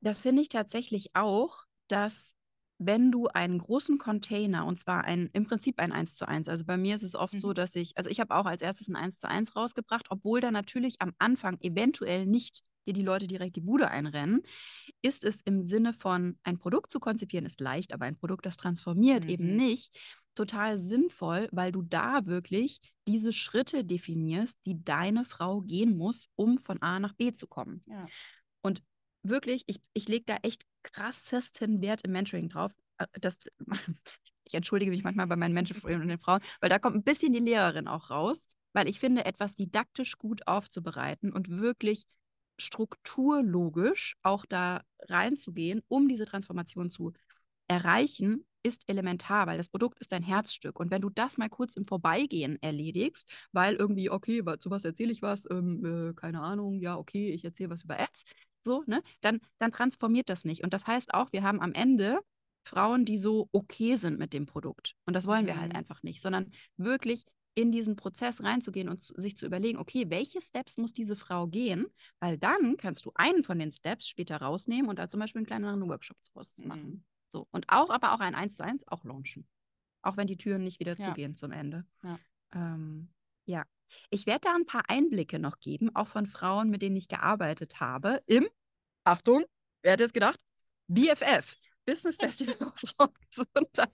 das 0.00 0.22
finde 0.22 0.42
ich 0.42 0.48
tatsächlich 0.48 1.14
auch, 1.14 1.64
dass 1.88 2.34
wenn 2.82 3.12
du 3.12 3.26
einen 3.26 3.58
großen 3.58 3.98
Container, 3.98 4.64
und 4.64 4.80
zwar 4.80 5.04
ein, 5.04 5.28
im 5.34 5.44
Prinzip 5.44 5.78
ein 5.78 5.92
1 5.92 6.14
zu 6.14 6.26
1, 6.26 6.48
also 6.48 6.64
bei 6.64 6.78
mir 6.78 6.96
ist 6.96 7.02
es 7.02 7.14
oft 7.14 7.34
mhm. 7.34 7.38
so, 7.38 7.52
dass 7.52 7.76
ich, 7.76 7.98
also 7.98 8.08
ich 8.08 8.20
habe 8.20 8.34
auch 8.34 8.46
als 8.46 8.62
erstes 8.62 8.88
ein 8.88 8.96
1 8.96 9.18
zu 9.18 9.28
1 9.28 9.54
rausgebracht, 9.54 10.06
obwohl 10.08 10.40
da 10.40 10.50
natürlich 10.50 10.96
am 11.00 11.12
Anfang 11.18 11.58
eventuell 11.60 12.24
nicht 12.24 12.62
dir 12.86 12.94
die 12.94 13.02
Leute 13.02 13.26
direkt 13.26 13.56
die 13.56 13.60
Bude 13.60 13.90
einrennen, 13.90 14.42
ist 15.02 15.24
es 15.24 15.42
im 15.42 15.66
Sinne 15.66 15.92
von 15.92 16.38
ein 16.42 16.58
Produkt 16.58 16.90
zu 16.90 17.00
konzipieren, 17.00 17.44
ist 17.44 17.60
leicht, 17.60 17.92
aber 17.92 18.06
ein 18.06 18.16
Produkt, 18.16 18.46
das 18.46 18.56
transformiert, 18.56 19.24
mhm. 19.24 19.30
eben 19.30 19.56
nicht 19.56 19.94
total 20.34 20.80
sinnvoll, 20.80 21.48
weil 21.52 21.72
du 21.72 21.82
da 21.82 22.24
wirklich 22.24 22.80
diese 23.06 23.34
Schritte 23.34 23.84
definierst, 23.84 24.58
die 24.64 24.82
deine 24.82 25.26
Frau 25.26 25.60
gehen 25.60 25.98
muss, 25.98 26.28
um 26.34 26.56
von 26.56 26.80
A 26.80 26.98
nach 26.98 27.12
B 27.12 27.32
zu 27.32 27.46
kommen. 27.46 27.82
Ja. 27.86 28.06
Und 28.62 28.82
wirklich, 29.22 29.64
ich, 29.66 29.80
ich 29.92 30.08
lege 30.08 30.24
da 30.26 30.36
echt 30.42 30.64
krassesten 30.82 31.80
Wert 31.82 32.02
im 32.02 32.12
Mentoring 32.12 32.48
drauf. 32.48 32.72
Äh, 32.98 33.06
das, 33.20 33.36
ich 34.44 34.54
entschuldige 34.54 34.90
mich 34.90 35.04
manchmal 35.04 35.26
bei 35.26 35.36
meinen 35.36 35.54
Mentoring 35.54 36.00
und 36.00 36.08
den 36.08 36.18
Frauen, 36.18 36.40
weil 36.60 36.70
da 36.70 36.78
kommt 36.78 36.96
ein 36.96 37.04
bisschen 37.04 37.32
die 37.32 37.38
Lehrerin 37.38 37.88
auch 37.88 38.10
raus, 38.10 38.48
weil 38.72 38.88
ich 38.88 39.00
finde, 39.00 39.24
etwas 39.24 39.56
didaktisch 39.56 40.18
gut 40.18 40.46
aufzubereiten 40.46 41.32
und 41.32 41.48
wirklich 41.48 42.06
strukturlogisch 42.58 44.16
auch 44.22 44.44
da 44.46 44.82
reinzugehen, 45.08 45.82
um 45.88 46.08
diese 46.08 46.26
Transformation 46.26 46.90
zu 46.90 47.12
erreichen, 47.68 48.44
ist 48.62 48.82
elementar, 48.88 49.46
weil 49.46 49.56
das 49.56 49.68
Produkt 49.68 49.98
ist 50.00 50.12
dein 50.12 50.22
Herzstück. 50.22 50.78
Und 50.78 50.90
wenn 50.90 51.00
du 51.00 51.08
das 51.08 51.38
mal 51.38 51.48
kurz 51.48 51.76
im 51.76 51.86
Vorbeigehen 51.86 52.58
erledigst, 52.60 53.28
weil 53.52 53.74
irgendwie, 53.76 54.10
okay, 54.10 54.42
zu 54.58 54.70
was 54.70 54.84
erzähle 54.84 55.12
ich 55.12 55.22
was, 55.22 55.48
ähm, 55.50 56.10
äh, 56.10 56.14
keine 56.14 56.42
Ahnung, 56.42 56.80
ja, 56.80 56.98
okay, 56.98 57.30
ich 57.32 57.44
erzähle 57.44 57.70
was 57.70 57.84
über 57.84 57.98
Ads, 57.98 58.24
so, 58.62 58.82
ne, 58.86 59.02
dann, 59.20 59.40
dann 59.58 59.72
transformiert 59.72 60.28
das 60.28 60.44
nicht. 60.44 60.62
Und 60.62 60.72
das 60.74 60.86
heißt 60.86 61.14
auch, 61.14 61.32
wir 61.32 61.42
haben 61.42 61.60
am 61.60 61.72
Ende 61.72 62.20
Frauen, 62.62 63.04
die 63.04 63.18
so 63.18 63.48
okay 63.52 63.96
sind 63.96 64.18
mit 64.18 64.32
dem 64.32 64.46
Produkt. 64.46 64.94
Und 65.06 65.14
das 65.14 65.26
wollen 65.26 65.46
wir 65.46 65.58
halt 65.58 65.72
mhm. 65.72 65.78
einfach 65.78 66.02
nicht, 66.02 66.22
sondern 66.22 66.52
wirklich 66.76 67.24
in 67.54 67.72
diesen 67.72 67.96
Prozess 67.96 68.42
reinzugehen 68.42 68.88
und 68.88 69.02
zu, 69.02 69.14
sich 69.16 69.36
zu 69.36 69.46
überlegen, 69.46 69.78
okay, 69.78 70.06
welche 70.08 70.40
Steps 70.40 70.76
muss 70.76 70.92
diese 70.92 71.16
Frau 71.16 71.46
gehen? 71.46 71.86
Weil 72.20 72.38
dann 72.38 72.76
kannst 72.76 73.04
du 73.06 73.12
einen 73.14 73.42
von 73.42 73.58
den 73.58 73.72
Steps 73.72 74.08
später 74.08 74.36
rausnehmen 74.36 74.88
und 74.88 74.98
da 74.98 75.08
zum 75.08 75.20
Beispiel 75.20 75.40
einen 75.40 75.46
kleineren 75.46 75.88
Workshop 75.88 76.16
draus 76.32 76.56
mhm. 76.58 76.68
machen. 76.68 77.04
So. 77.28 77.48
Und 77.50 77.68
auch, 77.68 77.90
aber 77.90 78.12
auch 78.12 78.20
ein 78.20 78.34
1 78.34 78.56
zu 78.56 78.64
1 78.64 78.88
auch 78.88 79.04
launchen. 79.04 79.46
Auch 80.02 80.16
wenn 80.16 80.26
die 80.26 80.36
Türen 80.36 80.64
nicht 80.64 80.80
wieder 80.80 80.96
ja. 80.96 81.08
zugehen 81.08 81.36
zum 81.36 81.52
Ende. 81.52 81.84
Ja. 82.02 82.18
Ähm, 82.54 83.08
ja. 83.44 83.64
Ich 84.10 84.26
werde 84.26 84.40
da 84.42 84.54
ein 84.54 84.66
paar 84.66 84.84
Einblicke 84.88 85.38
noch 85.38 85.58
geben, 85.60 85.94
auch 85.94 86.08
von 86.08 86.26
Frauen, 86.26 86.70
mit 86.70 86.82
denen 86.82 86.96
ich 86.96 87.08
gearbeitet 87.08 87.80
habe, 87.80 88.22
im, 88.26 88.48
Achtung, 89.04 89.44
wer 89.82 89.92
hätte 89.92 90.04
es 90.04 90.12
gedacht? 90.12 90.40
BFF, 90.88 91.56
Business 91.86 92.16
Festival 92.16 92.56
Frauengesundheit. 92.74 93.90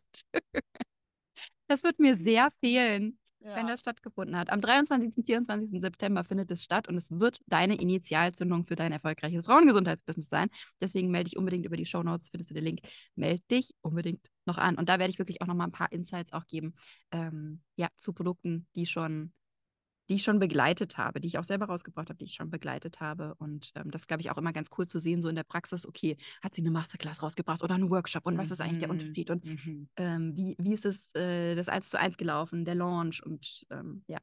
Das 1.69 1.83
wird 1.83 1.99
mir 1.99 2.15
sehr 2.17 2.51
fehlen, 2.61 3.19
ja. 3.41 3.57
wenn 3.57 3.67
das 3.67 3.81
stattgefunden 3.81 4.37
hat. 4.37 4.51
Am 4.51 4.61
23. 4.61 5.17
und 5.17 5.27
24. 5.27 5.81
September 5.81 6.25
findet 6.25 6.51
es 6.51 6.63
statt 6.63 6.89
und 6.89 6.97
es 6.97 7.11
wird 7.11 7.41
deine 7.47 7.77
Initialzündung 7.77 8.65
für 8.67 8.77
dein 8.77 8.93
erfolgreiches 8.93 9.47
Frauengesundheitsbusiness 9.47 10.29
sein. 10.29 10.49
Deswegen 10.81 11.11
melde 11.11 11.31
dich 11.31 11.37
unbedingt 11.37 11.67
über 11.67 11.77
die 11.77 11.87
Show 11.87 12.03
Notes, 12.03 12.29
findest 12.29 12.51
du 12.51 12.55
den 12.55 12.65
Link. 12.65 12.81
Melde 13.15 13.43
dich 13.51 13.75
unbedingt 13.83 14.27
noch 14.45 14.59
an. 14.59 14.77
Und 14.77 14.89
da 14.89 14.99
werde 14.99 15.11
ich 15.11 15.19
wirklich 15.19 15.43
auch 15.43 15.47
noch 15.47 15.55
mal 15.55 15.65
ein 15.65 15.73
paar 15.73 15.93
Insights 15.93 16.33
auch 16.33 16.47
geben, 16.47 16.75
ähm, 17.13 17.63
ja, 17.77 17.89
zu 17.99 18.13
Produkten, 18.13 18.67
die 18.75 18.87
schon 18.87 19.33
die 20.09 20.15
ich 20.15 20.23
schon 20.23 20.39
begleitet 20.39 20.99
habe, 20.99 21.21
die 21.21 21.29
ich 21.29 21.39
auch 21.39 21.45
selber 21.45 21.67
rausgebracht 21.67 22.09
habe, 22.09 22.19
die 22.19 22.27
ich 22.27 22.35
schon 22.35 22.51
begleitet 22.51 23.01
habe. 23.01 23.35
Und 23.39 23.73
ähm, 23.75 23.91
das 23.91 24.07
glaube 24.07 24.21
ich 24.21 24.31
auch 24.31 24.39
immer 24.39 24.53
ganz 24.53 24.71
cool 24.79 24.87
zu 24.87 24.99
sehen, 24.99 25.23
so 25.23 25.29
in 25.29 25.37
der 25.37 25.45
Praxis, 25.45 25.87
okay, 25.87 26.17
hat 26.43 26.55
sie 26.55 26.63
eine 26.63 26.71
Masterclass 26.71 27.23
rausgebracht 27.23 27.63
oder 27.63 27.75
einen 27.75 27.91
Workshop 27.91 28.27
und 28.27 28.35
mhm. 28.35 28.39
was 28.39 28.51
ist 28.51 28.61
eigentlich 28.61 28.79
der 28.79 28.89
mhm, 28.89 28.95
Unterschied 28.95 29.31
und 29.31 29.45
mhm. 29.45 29.89
ähm, 29.97 30.37
wie, 30.37 30.57
wie 30.59 30.75
ist 30.75 30.85
es 30.85 31.15
äh, 31.15 31.55
das 31.55 31.69
eins 31.69 31.91
zu 31.91 31.99
eins 31.99 32.17
gelaufen, 32.17 32.65
der 32.65 32.75
Launch 32.75 33.25
und 33.25 33.67
ähm, 33.71 34.05
ja, 34.07 34.19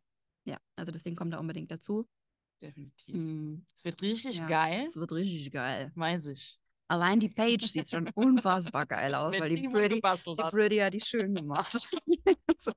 ja, 0.46 0.58
also 0.76 0.91
deswegen 0.91 1.15
kommt 1.15 1.34
da 1.34 1.39
unbedingt 1.39 1.72
dazu. 1.72 2.08
Definitiv. 2.62 3.15
Mhm. 3.15 3.65
Es 3.76 3.84
wird 3.84 4.02
richtig 4.02 4.38
ja, 4.38 4.48
geil. 4.48 4.86
Es 4.88 4.96
wird 4.96 5.12
richtig 5.12 5.52
geil. 5.52 5.91
Weiß 5.96 6.28
ich. 6.28 6.60
Allein 6.88 7.19
die 7.19 7.30
Page 7.30 7.65
sieht 7.65 7.89
schon 7.89 8.08
unfassbar 8.10 8.86
geil 8.86 9.15
aus, 9.15 9.38
weil 9.39 9.56
die 9.56 9.67
Pretty, 9.67 9.96
die 9.96 10.43
Pretty 10.50 10.78
hat 10.78 10.93
die 10.93 11.02
schön 11.02 11.34
gemacht. 11.34 11.88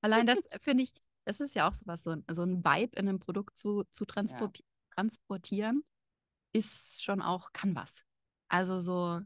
Allein 0.00 0.26
das 0.26 0.38
finde 0.62 0.84
ich, 0.84 0.92
das 1.28 1.40
ist 1.40 1.54
ja 1.54 1.68
auch 1.68 1.74
sowas, 1.74 2.02
so, 2.02 2.16
so 2.30 2.42
ein 2.42 2.64
Vibe 2.64 2.96
in 2.96 3.06
einem 3.06 3.18
Produkt 3.18 3.58
zu, 3.58 3.84
zu 3.92 4.06
transport 4.06 4.58
ja. 4.58 4.64
transportieren, 4.94 5.84
ist 6.54 7.04
schon 7.04 7.20
auch, 7.20 7.52
kann 7.52 7.76
was. 7.76 8.02
Also 8.48 8.80
so, 8.80 9.20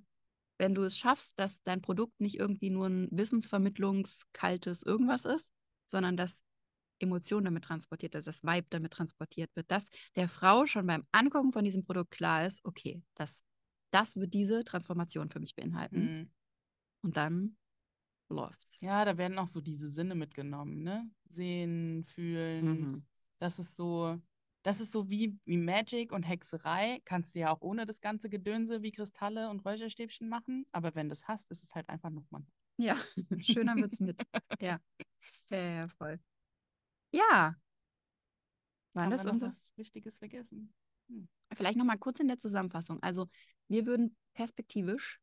wenn 0.59 0.75
du 0.75 0.83
es 0.83 0.99
schaffst, 0.99 1.39
dass 1.39 1.63
dein 1.63 1.81
Produkt 1.81 2.21
nicht 2.21 2.41
irgendwie 2.41 2.71
nur 2.71 2.89
ein 2.89 3.09
wissensvermittlungskaltes 3.13 4.83
irgendwas 4.83 5.25
ist, 5.27 5.53
sondern 5.87 6.17
dass 6.17 6.43
Emotion 6.99 7.45
damit 7.45 7.63
transportiert 7.63 8.15
wird, 8.15 8.27
das 8.27 8.43
Vibe 8.43 8.67
damit 8.71 8.93
transportiert 8.93 9.55
wird, 9.55 9.71
dass 9.71 9.89
der 10.17 10.29
Frau 10.29 10.67
schon 10.67 10.89
beim 10.89 11.07
Angucken 11.13 11.53
von 11.53 11.65
diesem 11.65 11.85
Produkt 11.85 12.11
klar 12.11 12.45
ist, 12.45 12.65
okay, 12.65 13.01
das, 13.15 13.45
das 13.93 14.17
wird 14.17 14.35
diese 14.35 14.65
Transformation 14.65 15.31
für 15.31 15.39
mich 15.39 15.55
beinhalten. 15.55 16.19
Mhm. 16.19 16.31
Und 17.03 17.17
dann 17.17 17.57
läuft's. 18.29 18.72
Ja, 18.83 19.05
da 19.05 19.17
werden 19.17 19.39
auch 19.39 19.47
so 19.47 19.61
diese 19.61 19.89
Sinne 19.89 20.17
mitgenommen, 20.17 20.83
ne? 20.83 21.09
Sehen, 21.29 22.05
fühlen. 22.05 22.67
Mhm. 22.67 23.07
Das 23.39 23.61
ist 23.61 23.77
so, 23.77 24.21
das 24.63 24.81
ist 24.81 24.91
so 24.91 25.09
wie, 25.09 25.39
wie 25.45 25.57
Magic 25.57 26.11
und 26.11 26.25
Hexerei. 26.25 27.01
Kannst 27.05 27.37
du 27.37 27.39
ja 27.39 27.53
auch 27.53 27.61
ohne 27.61 27.87
das 27.87 28.01
ganze 28.01 28.29
Gedönse 28.29 28.83
wie 28.83 28.91
Kristalle 28.91 29.51
und 29.51 29.65
Räucherstäbchen 29.65 30.29
machen. 30.29 30.67
Aber 30.73 30.97
wenn 30.97 31.09
du 31.09 31.13
es 31.13 31.29
hast, 31.29 31.49
ist 31.53 31.63
es 31.63 31.77
halt 31.77 31.89
einfach 31.89 32.11
nochmal. 32.11 32.45
Ja, 32.77 32.97
schöner 33.41 33.77
wird's 33.77 34.01
mit. 34.01 34.21
ja. 34.61 34.81
ja. 35.51 35.59
Ja, 35.59 35.89
voll. 35.89 36.19
Ja. 37.13 37.55
War 38.95 39.11
das 39.11 39.25
unser 39.25 39.51
was 39.51 39.73
Wichtiges 39.77 40.19
vergessen? 40.19 40.75
Hm. 41.09 41.29
Vielleicht 41.55 41.79
nochmal 41.79 41.99
kurz 41.99 42.19
in 42.19 42.27
der 42.27 42.41
Zusammenfassung. 42.41 43.01
Also, 43.01 43.29
wir 43.69 43.87
würden 43.87 44.17
perspektivisch 44.35 45.21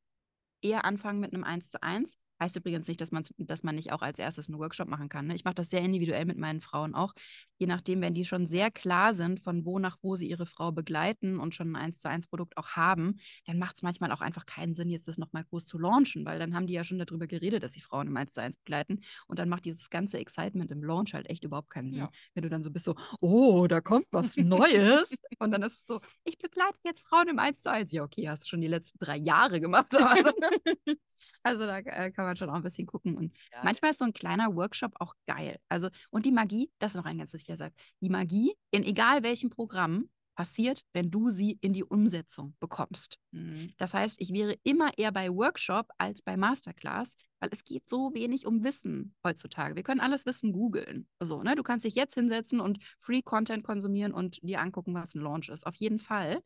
eher 0.62 0.86
anfangen 0.86 1.20
mit 1.20 1.34
einem 1.34 1.44
1 1.44 1.70
zu 1.70 1.84
1 1.84 2.18
Heißt 2.40 2.56
übrigens 2.56 2.88
nicht, 2.88 3.02
dass, 3.02 3.12
dass 3.38 3.64
man 3.64 3.76
nicht 3.76 3.92
auch 3.92 4.02
als 4.02 4.20
erstes 4.20 4.48
einen 4.48 4.60
Workshop 4.60 4.88
machen 4.88 5.10
kann. 5.10 5.28
Ne? 5.28 5.36
Ich 5.36 5.44
mache 5.44 5.56
das 5.56 5.70
sehr 5.70 5.82
individuell 5.82 6.26
mit 6.26 6.38
meinen 6.38 6.62
Frauen 6.62 6.96
auch. 6.96 7.14
Je 7.58 7.68
nachdem, 7.68 8.02
wenn 8.02 8.14
die 8.14 8.26
schon 8.26 8.48
sehr 8.48 8.72
klar 8.72 9.14
sind, 9.14 9.42
von 9.42 9.66
wo 9.66 9.80
nach 9.80 9.98
wo 10.02 10.16
sie 10.16 10.30
ihre 10.30 10.46
Frau 10.46 10.72
begleiten 10.72 11.40
und 11.40 11.54
schon 11.54 11.72
ein 11.72 11.76
1 11.76 12.00
zu 12.00 12.10
1 12.10 12.28
Produkt 12.28 12.58
auch 12.58 12.70
haben, 12.70 13.20
dann 13.46 13.58
macht 13.58 13.76
es 13.76 13.82
manchmal 13.82 14.12
auch 14.12 14.22
einfach 14.22 14.46
keinen 14.46 14.76
Sinn, 14.76 14.90
jetzt 14.90 15.08
das 15.08 15.18
nochmal 15.18 15.44
groß 15.44 15.66
zu 15.66 15.78
launchen, 15.78 16.26
weil 16.26 16.40
dann 16.40 16.56
haben 16.56 16.68
die 16.68 16.74
ja 16.74 16.84
schon 16.84 17.00
darüber 17.00 17.28
geredet, 17.28 17.64
dass 17.64 17.74
sie 17.74 17.82
Frauen 17.82 18.08
im 18.08 18.18
1 18.18 18.32
zu 18.32 18.42
1 18.42 18.58
begleiten. 18.58 19.02
Und 19.28 19.40
dann 19.40 19.50
macht 19.50 19.66
dieses 19.66 19.90
ganze 19.90 20.18
Excitement 20.20 20.72
im 20.72 20.84
Launch 20.84 21.14
halt 21.14 21.30
echt 21.30 21.44
überhaupt 21.44 21.70
keinen 21.70 21.92
Sinn. 21.92 22.02
Ja. 22.02 22.12
Wenn 22.34 22.44
du 22.44 22.50
dann 22.50 22.64
so 22.64 22.72
bist, 22.72 22.86
so, 22.86 22.96
oh, 23.20 23.68
da 23.68 23.82
kommt 23.82 24.08
was 24.12 24.38
Neues. 24.38 25.18
und 25.40 25.52
dann 25.52 25.64
ist 25.64 25.80
es 25.80 25.88
so, 25.88 26.00
ich 26.24 26.38
begleite 26.38 26.80
jetzt 26.84 27.06
Frauen 27.06 27.28
im 27.28 27.40
1 27.40 27.62
zu 27.62 27.72
1. 27.72 27.92
Ja, 27.92 28.04
okay, 28.04 28.30
hast 28.30 28.44
du 28.44 28.48
schon 28.48 28.62
die 28.62 28.68
letzten 28.68 29.00
drei 29.00 29.18
Jahre 29.18 29.60
gemacht. 29.60 29.94
Also, 29.96 30.32
also 31.44 31.66
da 31.66 31.80
äh, 31.80 32.12
kann 32.12 32.26
man 32.26 32.29
schon 32.38 32.50
auch 32.50 32.56
ein 32.56 32.64
bisschen 32.64 32.88
gucken. 32.88 33.16
Und 33.18 33.36
ja. 33.52 33.64
manchmal 33.64 33.92
ist 33.92 34.00
so 34.00 34.06
ein 34.06 34.14
kleiner 34.14 34.56
Workshop 34.56 34.94
auch 35.00 35.14
geil. 35.28 35.60
Also, 35.70 35.90
und 36.10 36.26
die 36.26 36.32
Magie, 36.32 36.72
das 36.80 36.92
ist 36.92 36.98
noch 36.98 37.06
ein 37.06 37.18
ganz 37.18 37.34
wichtiger 37.34 37.58
Satz. 37.58 37.74
Die 38.02 38.10
Magie 38.10 38.54
in 38.72 38.84
egal 38.84 39.24
welchem 39.24 39.50
Programm 39.50 40.10
passiert, 40.40 40.86
wenn 40.94 41.12
du 41.12 41.30
sie 41.30 41.58
in 41.60 41.74
die 41.74 41.84
Umsetzung 41.84 42.56
bekommst. 42.62 43.20
Mhm. 43.32 43.74
Das 43.78 43.94
heißt, 43.94 44.22
ich 44.22 44.32
wäre 44.32 44.56
immer 44.64 44.98
eher 44.98 45.12
bei 45.12 45.30
Workshop 45.30 45.90
als 45.98 46.22
bei 46.22 46.38
Masterclass, 46.38 47.18
weil 47.42 47.50
es 47.52 47.66
geht 47.66 47.90
so 47.90 48.14
wenig 48.14 48.46
um 48.46 48.64
Wissen 48.64 49.14
heutzutage. 49.22 49.76
Wir 49.76 49.84
können 49.84 50.00
alles 50.00 50.26
Wissen 50.26 50.54
googeln. 50.54 51.10
So, 51.20 51.44
ne? 51.44 51.58
Du 51.58 51.64
kannst 51.64 51.84
dich 51.84 51.96
jetzt 51.96 52.14
hinsetzen 52.14 52.62
und 52.62 52.80
Free 53.02 53.22
Content 53.22 53.66
konsumieren 53.66 54.14
und 54.14 54.40
dir 54.42 54.62
angucken, 54.62 54.94
was 54.94 55.14
ein 55.14 55.20
Launch 55.20 55.50
ist. 55.50 55.68
Auf 55.68 55.76
jeden 55.76 56.00
Fall. 56.00 56.42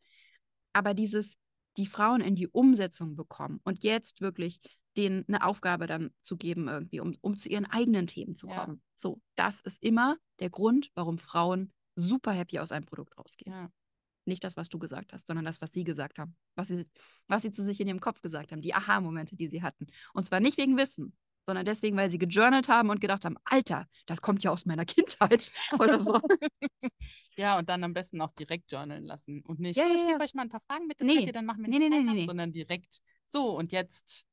Aber 0.72 0.92
dieses, 0.92 1.36
die 1.76 1.86
Frauen 1.86 2.20
in 2.20 2.34
die 2.34 2.48
Umsetzung 2.48 3.14
bekommen 3.14 3.60
und 3.62 3.84
jetzt 3.84 4.20
wirklich 4.20 4.60
denen 4.96 5.24
eine 5.28 5.44
Aufgabe 5.44 5.86
dann 5.86 6.12
zu 6.22 6.36
geben, 6.36 6.68
irgendwie, 6.68 7.00
um, 7.00 7.16
um 7.20 7.36
zu 7.36 7.48
ihren 7.48 7.66
eigenen 7.66 8.06
Themen 8.06 8.36
zu 8.36 8.46
kommen. 8.46 8.76
Ja. 8.76 8.82
So, 8.96 9.20
das 9.36 9.60
ist 9.60 9.82
immer 9.82 10.16
der 10.40 10.50
Grund, 10.50 10.90
warum 10.94 11.18
Frauen 11.18 11.72
super 11.96 12.32
happy 12.32 12.58
aus 12.58 12.72
einem 12.72 12.86
Produkt 12.86 13.16
rausgehen. 13.18 13.52
Ja. 13.52 13.70
Nicht 14.26 14.42
das, 14.42 14.56
was 14.56 14.68
du 14.68 14.78
gesagt 14.78 15.12
hast, 15.12 15.26
sondern 15.26 15.44
das, 15.44 15.60
was 15.60 15.72
sie 15.72 15.84
gesagt 15.84 16.18
haben. 16.18 16.34
Was 16.54 16.68
sie, 16.68 16.86
was 17.28 17.42
sie 17.42 17.52
zu 17.52 17.62
sich 17.62 17.80
in 17.80 17.88
ihrem 17.88 18.00
Kopf 18.00 18.22
gesagt 18.22 18.52
haben. 18.52 18.62
Die 18.62 18.72
Aha-Momente, 18.74 19.36
die 19.36 19.48
sie 19.48 19.62
hatten. 19.62 19.86
Und 20.14 20.24
zwar 20.24 20.40
nicht 20.40 20.56
wegen 20.56 20.76
Wissen, 20.78 21.14
sondern 21.46 21.66
deswegen, 21.66 21.96
weil 21.98 22.10
sie 22.10 22.16
gejournalt 22.18 22.68
haben 22.68 22.88
und 22.88 23.02
gedacht 23.02 23.26
haben, 23.26 23.36
Alter, 23.44 23.86
das 24.06 24.22
kommt 24.22 24.42
ja 24.42 24.50
aus 24.50 24.64
meiner 24.64 24.84
Kindheit 24.86 25.52
oder 25.78 26.00
so. 26.00 26.20
ja, 27.36 27.58
und 27.58 27.68
dann 27.68 27.84
am 27.84 27.92
besten 27.92 28.20
auch 28.22 28.32
direkt 28.32 28.72
journalen 28.72 29.04
lassen 29.04 29.42
und 29.42 29.60
nicht, 29.60 29.76
Ja, 29.76 29.84
"Oh, 29.84 29.88
ja, 29.88 29.94
ich 29.94 30.02
ja. 30.02 30.12
gebe 30.12 30.24
euch 30.24 30.34
mal 30.34 30.42
ein 30.42 30.48
paar 30.48 30.62
Fragen 30.66 30.86
mit, 30.86 31.00
das 31.00 31.06
Nee. 31.06 31.16
könnt 31.16 31.26
ihr 31.26 31.32
dann 31.34 31.46
machen, 31.46 31.62
wenn 31.62 31.70
Nee, 31.70 31.78
nee, 31.80 31.88
nee, 31.90 31.96
Zeit 31.96 32.02
nee, 32.04 32.08
habt", 32.08 32.18
nee. 32.20 32.26
sondern 32.26 32.52
direkt 32.52 32.98
so 33.26 33.56
und 33.56 33.72
jetzt. 33.72 34.26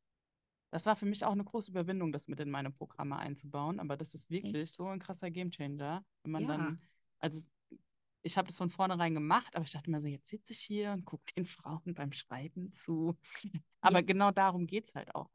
Das 0.72 0.86
war 0.86 0.96
für 0.96 1.06
mich 1.06 1.26
auch 1.26 1.34
eine 1.34 1.44
große 1.44 1.70
Überwindung, 1.72 2.12
das 2.12 2.28
mit 2.28 2.40
in 2.40 2.50
meine 2.50 2.72
Programme 2.72 3.18
einzubauen, 3.18 3.80
aber 3.80 3.98
das 3.98 4.14
ist 4.14 4.30
wirklich 4.30 4.72
so 4.72 4.88
ein 4.88 5.00
krasser 5.00 5.30
Gamechanger, 5.30 6.04
wenn 6.24 6.32
man 6.32 6.44
Ja. 6.44 6.48
dann, 6.48 6.82
also 7.20 7.46
ich 8.24 8.38
habe 8.38 8.48
das 8.48 8.58
von 8.58 8.70
vornherein 8.70 9.14
gemacht, 9.14 9.56
aber 9.56 9.66
ich 9.66 9.72
dachte 9.72 9.92
mir 9.92 10.00
so, 10.02 10.08
jetzt 10.08 10.30
sitze 10.30 10.54
ich 10.54 10.60
hier 10.60 10.92
und 10.94 11.06
gucke 11.06 11.26
den 11.36 11.46
Frauen 11.46 11.94
beim 11.94 12.14
Schreiben 12.14 12.72
zu. 12.72 13.18
Aber 13.82 14.02
genau 14.04 14.32
darum 14.32 14.68
geht 14.68 14.86
es 14.86 14.96
halt 14.96 15.14
auch. 15.16 15.30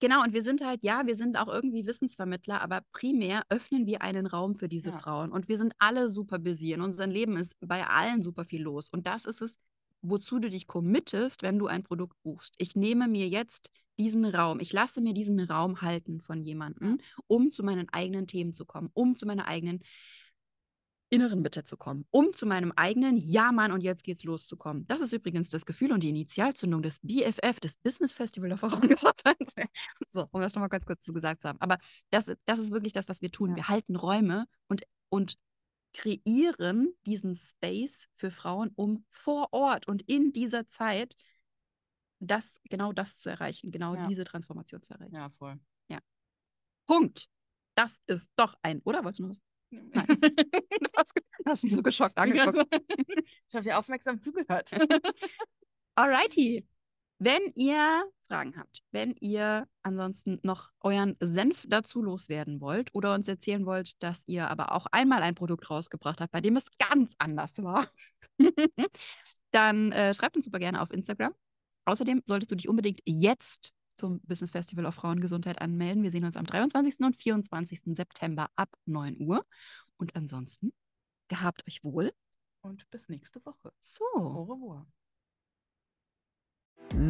Genau, 0.00 0.22
und 0.22 0.32
wir 0.34 0.42
sind 0.42 0.64
halt, 0.64 0.82
ja, 0.82 1.06
wir 1.06 1.14
sind 1.16 1.36
auch 1.36 1.48
irgendwie 1.48 1.86
Wissensvermittler, 1.86 2.60
aber 2.60 2.82
primär 2.92 3.44
öffnen 3.48 3.86
wir 3.86 4.02
einen 4.02 4.26
Raum 4.26 4.56
für 4.56 4.68
diese 4.68 4.90
Ja. 4.90 4.98
Frauen. 4.98 5.30
Und 5.30 5.48
wir 5.48 5.56
sind 5.56 5.74
alle 5.78 6.08
super 6.08 6.38
busy. 6.38 6.72
In 6.72 6.80
unserem 6.80 7.10
Leben 7.10 7.36
ist 7.36 7.54
bei 7.60 7.86
allen 7.86 8.22
super 8.22 8.44
viel 8.44 8.62
los. 8.62 8.90
Und 8.90 9.06
das 9.06 9.24
ist 9.24 9.40
es, 9.40 9.58
wozu 10.02 10.40
du 10.40 10.50
dich 10.50 10.66
committest, 10.66 11.42
wenn 11.42 11.58
du 11.58 11.68
ein 11.68 11.84
Produkt 11.84 12.20
buchst. 12.22 12.54
Ich 12.58 12.74
nehme 12.74 13.08
mir 13.08 13.28
jetzt 13.28 13.70
diesen 13.98 14.24
Raum, 14.24 14.60
ich 14.60 14.72
lasse 14.72 15.00
mir 15.00 15.14
diesen 15.14 15.40
Raum 15.40 15.82
halten 15.82 16.20
von 16.20 16.42
jemandem, 16.42 16.98
um 17.26 17.50
zu 17.50 17.62
meinen 17.62 17.88
eigenen 17.90 18.26
Themen 18.26 18.54
zu 18.54 18.64
kommen, 18.64 18.90
um 18.94 19.16
zu 19.16 19.26
meiner 19.26 19.46
eigenen 19.46 19.80
inneren 21.10 21.42
Mitte 21.42 21.64
zu 21.64 21.76
kommen, 21.76 22.04
um 22.10 22.32
zu 22.34 22.44
meinem 22.44 22.72
eigenen 22.72 23.16
Ja, 23.16 23.52
Mann, 23.52 23.70
und 23.70 23.82
jetzt 23.82 24.02
geht's 24.02 24.24
los 24.24 24.46
zu 24.46 24.56
kommen. 24.56 24.86
Das 24.88 25.00
ist 25.00 25.12
übrigens 25.12 25.48
das 25.48 25.64
Gefühl 25.64 25.92
und 25.92 26.02
die 26.02 26.08
Initialzündung 26.08 26.82
des 26.82 26.98
BFF, 27.00 27.60
des 27.60 27.76
Business 27.76 28.12
Festival 28.12 28.52
of 28.52 28.60
Frauengesundheit. 28.60 29.36
so, 30.08 30.26
um 30.32 30.40
das 30.40 30.54
nochmal 30.54 30.68
ganz 30.68 30.86
kurz 30.86 31.04
zu 31.04 31.12
gesagt 31.12 31.42
zu 31.42 31.48
haben. 31.48 31.60
Aber 31.60 31.78
das, 32.10 32.32
das 32.46 32.58
ist 32.58 32.72
wirklich 32.72 32.92
das, 32.92 33.08
was 33.08 33.22
wir 33.22 33.30
tun. 33.30 33.50
Ja. 33.50 33.56
Wir 33.56 33.68
halten 33.68 33.94
Räume 33.94 34.46
und, 34.66 34.82
und 35.08 35.36
kreieren 35.92 36.92
diesen 37.06 37.36
Space 37.36 38.08
für 38.16 38.32
Frauen, 38.32 38.72
um 38.74 39.04
vor 39.10 39.52
Ort 39.52 39.86
und 39.86 40.02
in 40.02 40.32
dieser 40.32 40.68
Zeit 40.68 41.14
das, 42.26 42.60
genau 42.64 42.92
das 42.92 43.16
zu 43.16 43.28
erreichen, 43.30 43.70
genau 43.70 43.94
Ja. 43.94 44.06
diese 44.06 44.24
Transformation 44.24 44.82
zu 44.82 44.94
erreichen. 44.94 45.14
Ja, 45.14 45.30
voll. 45.30 45.58
Punkt. 46.86 47.28
Das 47.74 48.00
ist 48.06 48.30
doch 48.36 48.54
ein, 48.62 48.80
oder? 48.84 49.04
Wolltest 49.04 49.18
du 49.20 49.22
noch 49.24 49.30
was? 49.30 49.42
Nein. 49.70 50.06
Du 50.94 51.00
hast, 51.00 51.12
du 51.16 51.50
hast 51.50 51.64
mich 51.64 51.74
so 51.74 51.82
geschockt 51.82 52.16
angeguckt. 52.16 52.56
ich 53.48 53.54
habe 53.54 53.64
dir 53.64 53.78
aufmerksam 53.78 54.22
zugehört. 54.22 54.70
Alrighty. 55.96 56.66
Wenn 57.18 57.52
ihr 57.54 58.04
Fragen 58.28 58.56
habt, 58.56 58.82
wenn 58.92 59.14
ihr 59.20 59.66
ansonsten 59.82 60.40
noch 60.42 60.70
euren 60.80 61.16
Senf 61.20 61.64
dazu 61.68 62.02
loswerden 62.02 62.60
wollt 62.60 62.94
oder 62.94 63.14
uns 63.14 63.28
erzählen 63.28 63.64
wollt, 63.66 64.00
dass 64.02 64.22
ihr 64.26 64.48
aber 64.50 64.72
auch 64.72 64.86
einmal 64.92 65.22
ein 65.22 65.34
Produkt 65.34 65.70
rausgebracht 65.70 66.20
habt, 66.20 66.32
bei 66.32 66.40
dem 66.40 66.56
es 66.56 66.64
ganz 66.78 67.14
anders 67.18 67.52
war, 67.62 67.88
dann 69.52 69.92
äh, 69.92 70.14
schreibt 70.14 70.36
uns 70.36 70.44
super 70.44 70.58
gerne 70.58 70.80
auf 70.82 70.92
Instagram. 70.92 71.34
Außerdem 71.84 72.22
solltest 72.26 72.50
du 72.50 72.56
dich 72.56 72.68
unbedingt 72.68 73.00
jetzt 73.04 73.72
zum 73.96 74.20
Business 74.20 74.50
Festival 74.50 74.86
auf 74.86 74.96
Frauengesundheit 74.96 75.60
anmelden. 75.60 76.02
Wir 76.02 76.10
sehen 76.10 76.24
uns 76.24 76.36
am 76.36 76.46
23. 76.46 77.00
und 77.00 77.16
24. 77.16 77.96
September 77.96 78.48
ab 78.56 78.70
9 78.86 79.20
Uhr. 79.20 79.44
Und 79.96 80.16
ansonsten, 80.16 80.72
gehabt 81.28 81.66
euch 81.68 81.84
wohl. 81.84 82.12
Und 82.62 82.90
bis 82.90 83.08
nächste 83.08 83.44
Woche. 83.44 83.72
So. 83.80 84.04
Au 84.14 84.42
revoir. 84.42 84.86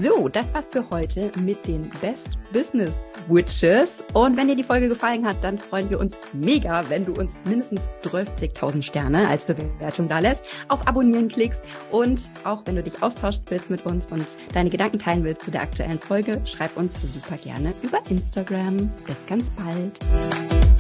So, 0.03 0.29
das 0.29 0.53
war's 0.55 0.69
für 0.69 0.89
heute 0.91 1.31
mit 1.41 1.67
den 1.67 1.91
Best 2.01 2.39
Business 2.53 3.01
Witches. 3.29 4.03
Und 4.15 4.37
wenn 4.37 4.49
dir 4.49 4.57
die 4.57 4.65
Folge 4.65 4.89
gefallen 4.89 5.27
hat, 5.27 5.37
dann 5.43 5.59
freuen 5.59 5.91
wir 5.91 6.01
uns 6.01 6.17
mega, 6.33 6.89
wenn 6.89 7.05
du 7.05 7.13
uns 7.13 7.35
mindestens 7.45 7.89
12.000 8.03 8.83
Sterne 8.83 9.29
als 9.29 9.45
Bewertung 9.45 10.09
da 10.09 10.21
lässt, 10.21 10.45
auf 10.69 10.87
Abonnieren 10.87 11.29
klickst 11.29 11.63
und 11.91 12.31
auch 12.45 12.63
wenn 12.65 12.77
du 12.77 12.83
dich 12.83 13.03
austauschen 13.03 13.43
willst 13.49 13.71
mit 13.71 13.85
uns 13.85 14.07
und 14.07 14.27
deine 14.53 14.71
Gedanken 14.71 14.99
teilen 14.99 15.25
willst 15.25 15.45
zu 15.45 15.51
der 15.51 15.63
aktuellen 15.63 15.99
Folge, 15.99 16.41
schreib 16.45 16.77
uns 16.77 17.01
super 17.01 17.37
gerne 17.37 17.75
über 17.83 17.99
Instagram. 18.09 18.91
Bis 19.07 19.27
ganz 19.27 19.45
bald. 19.51 20.74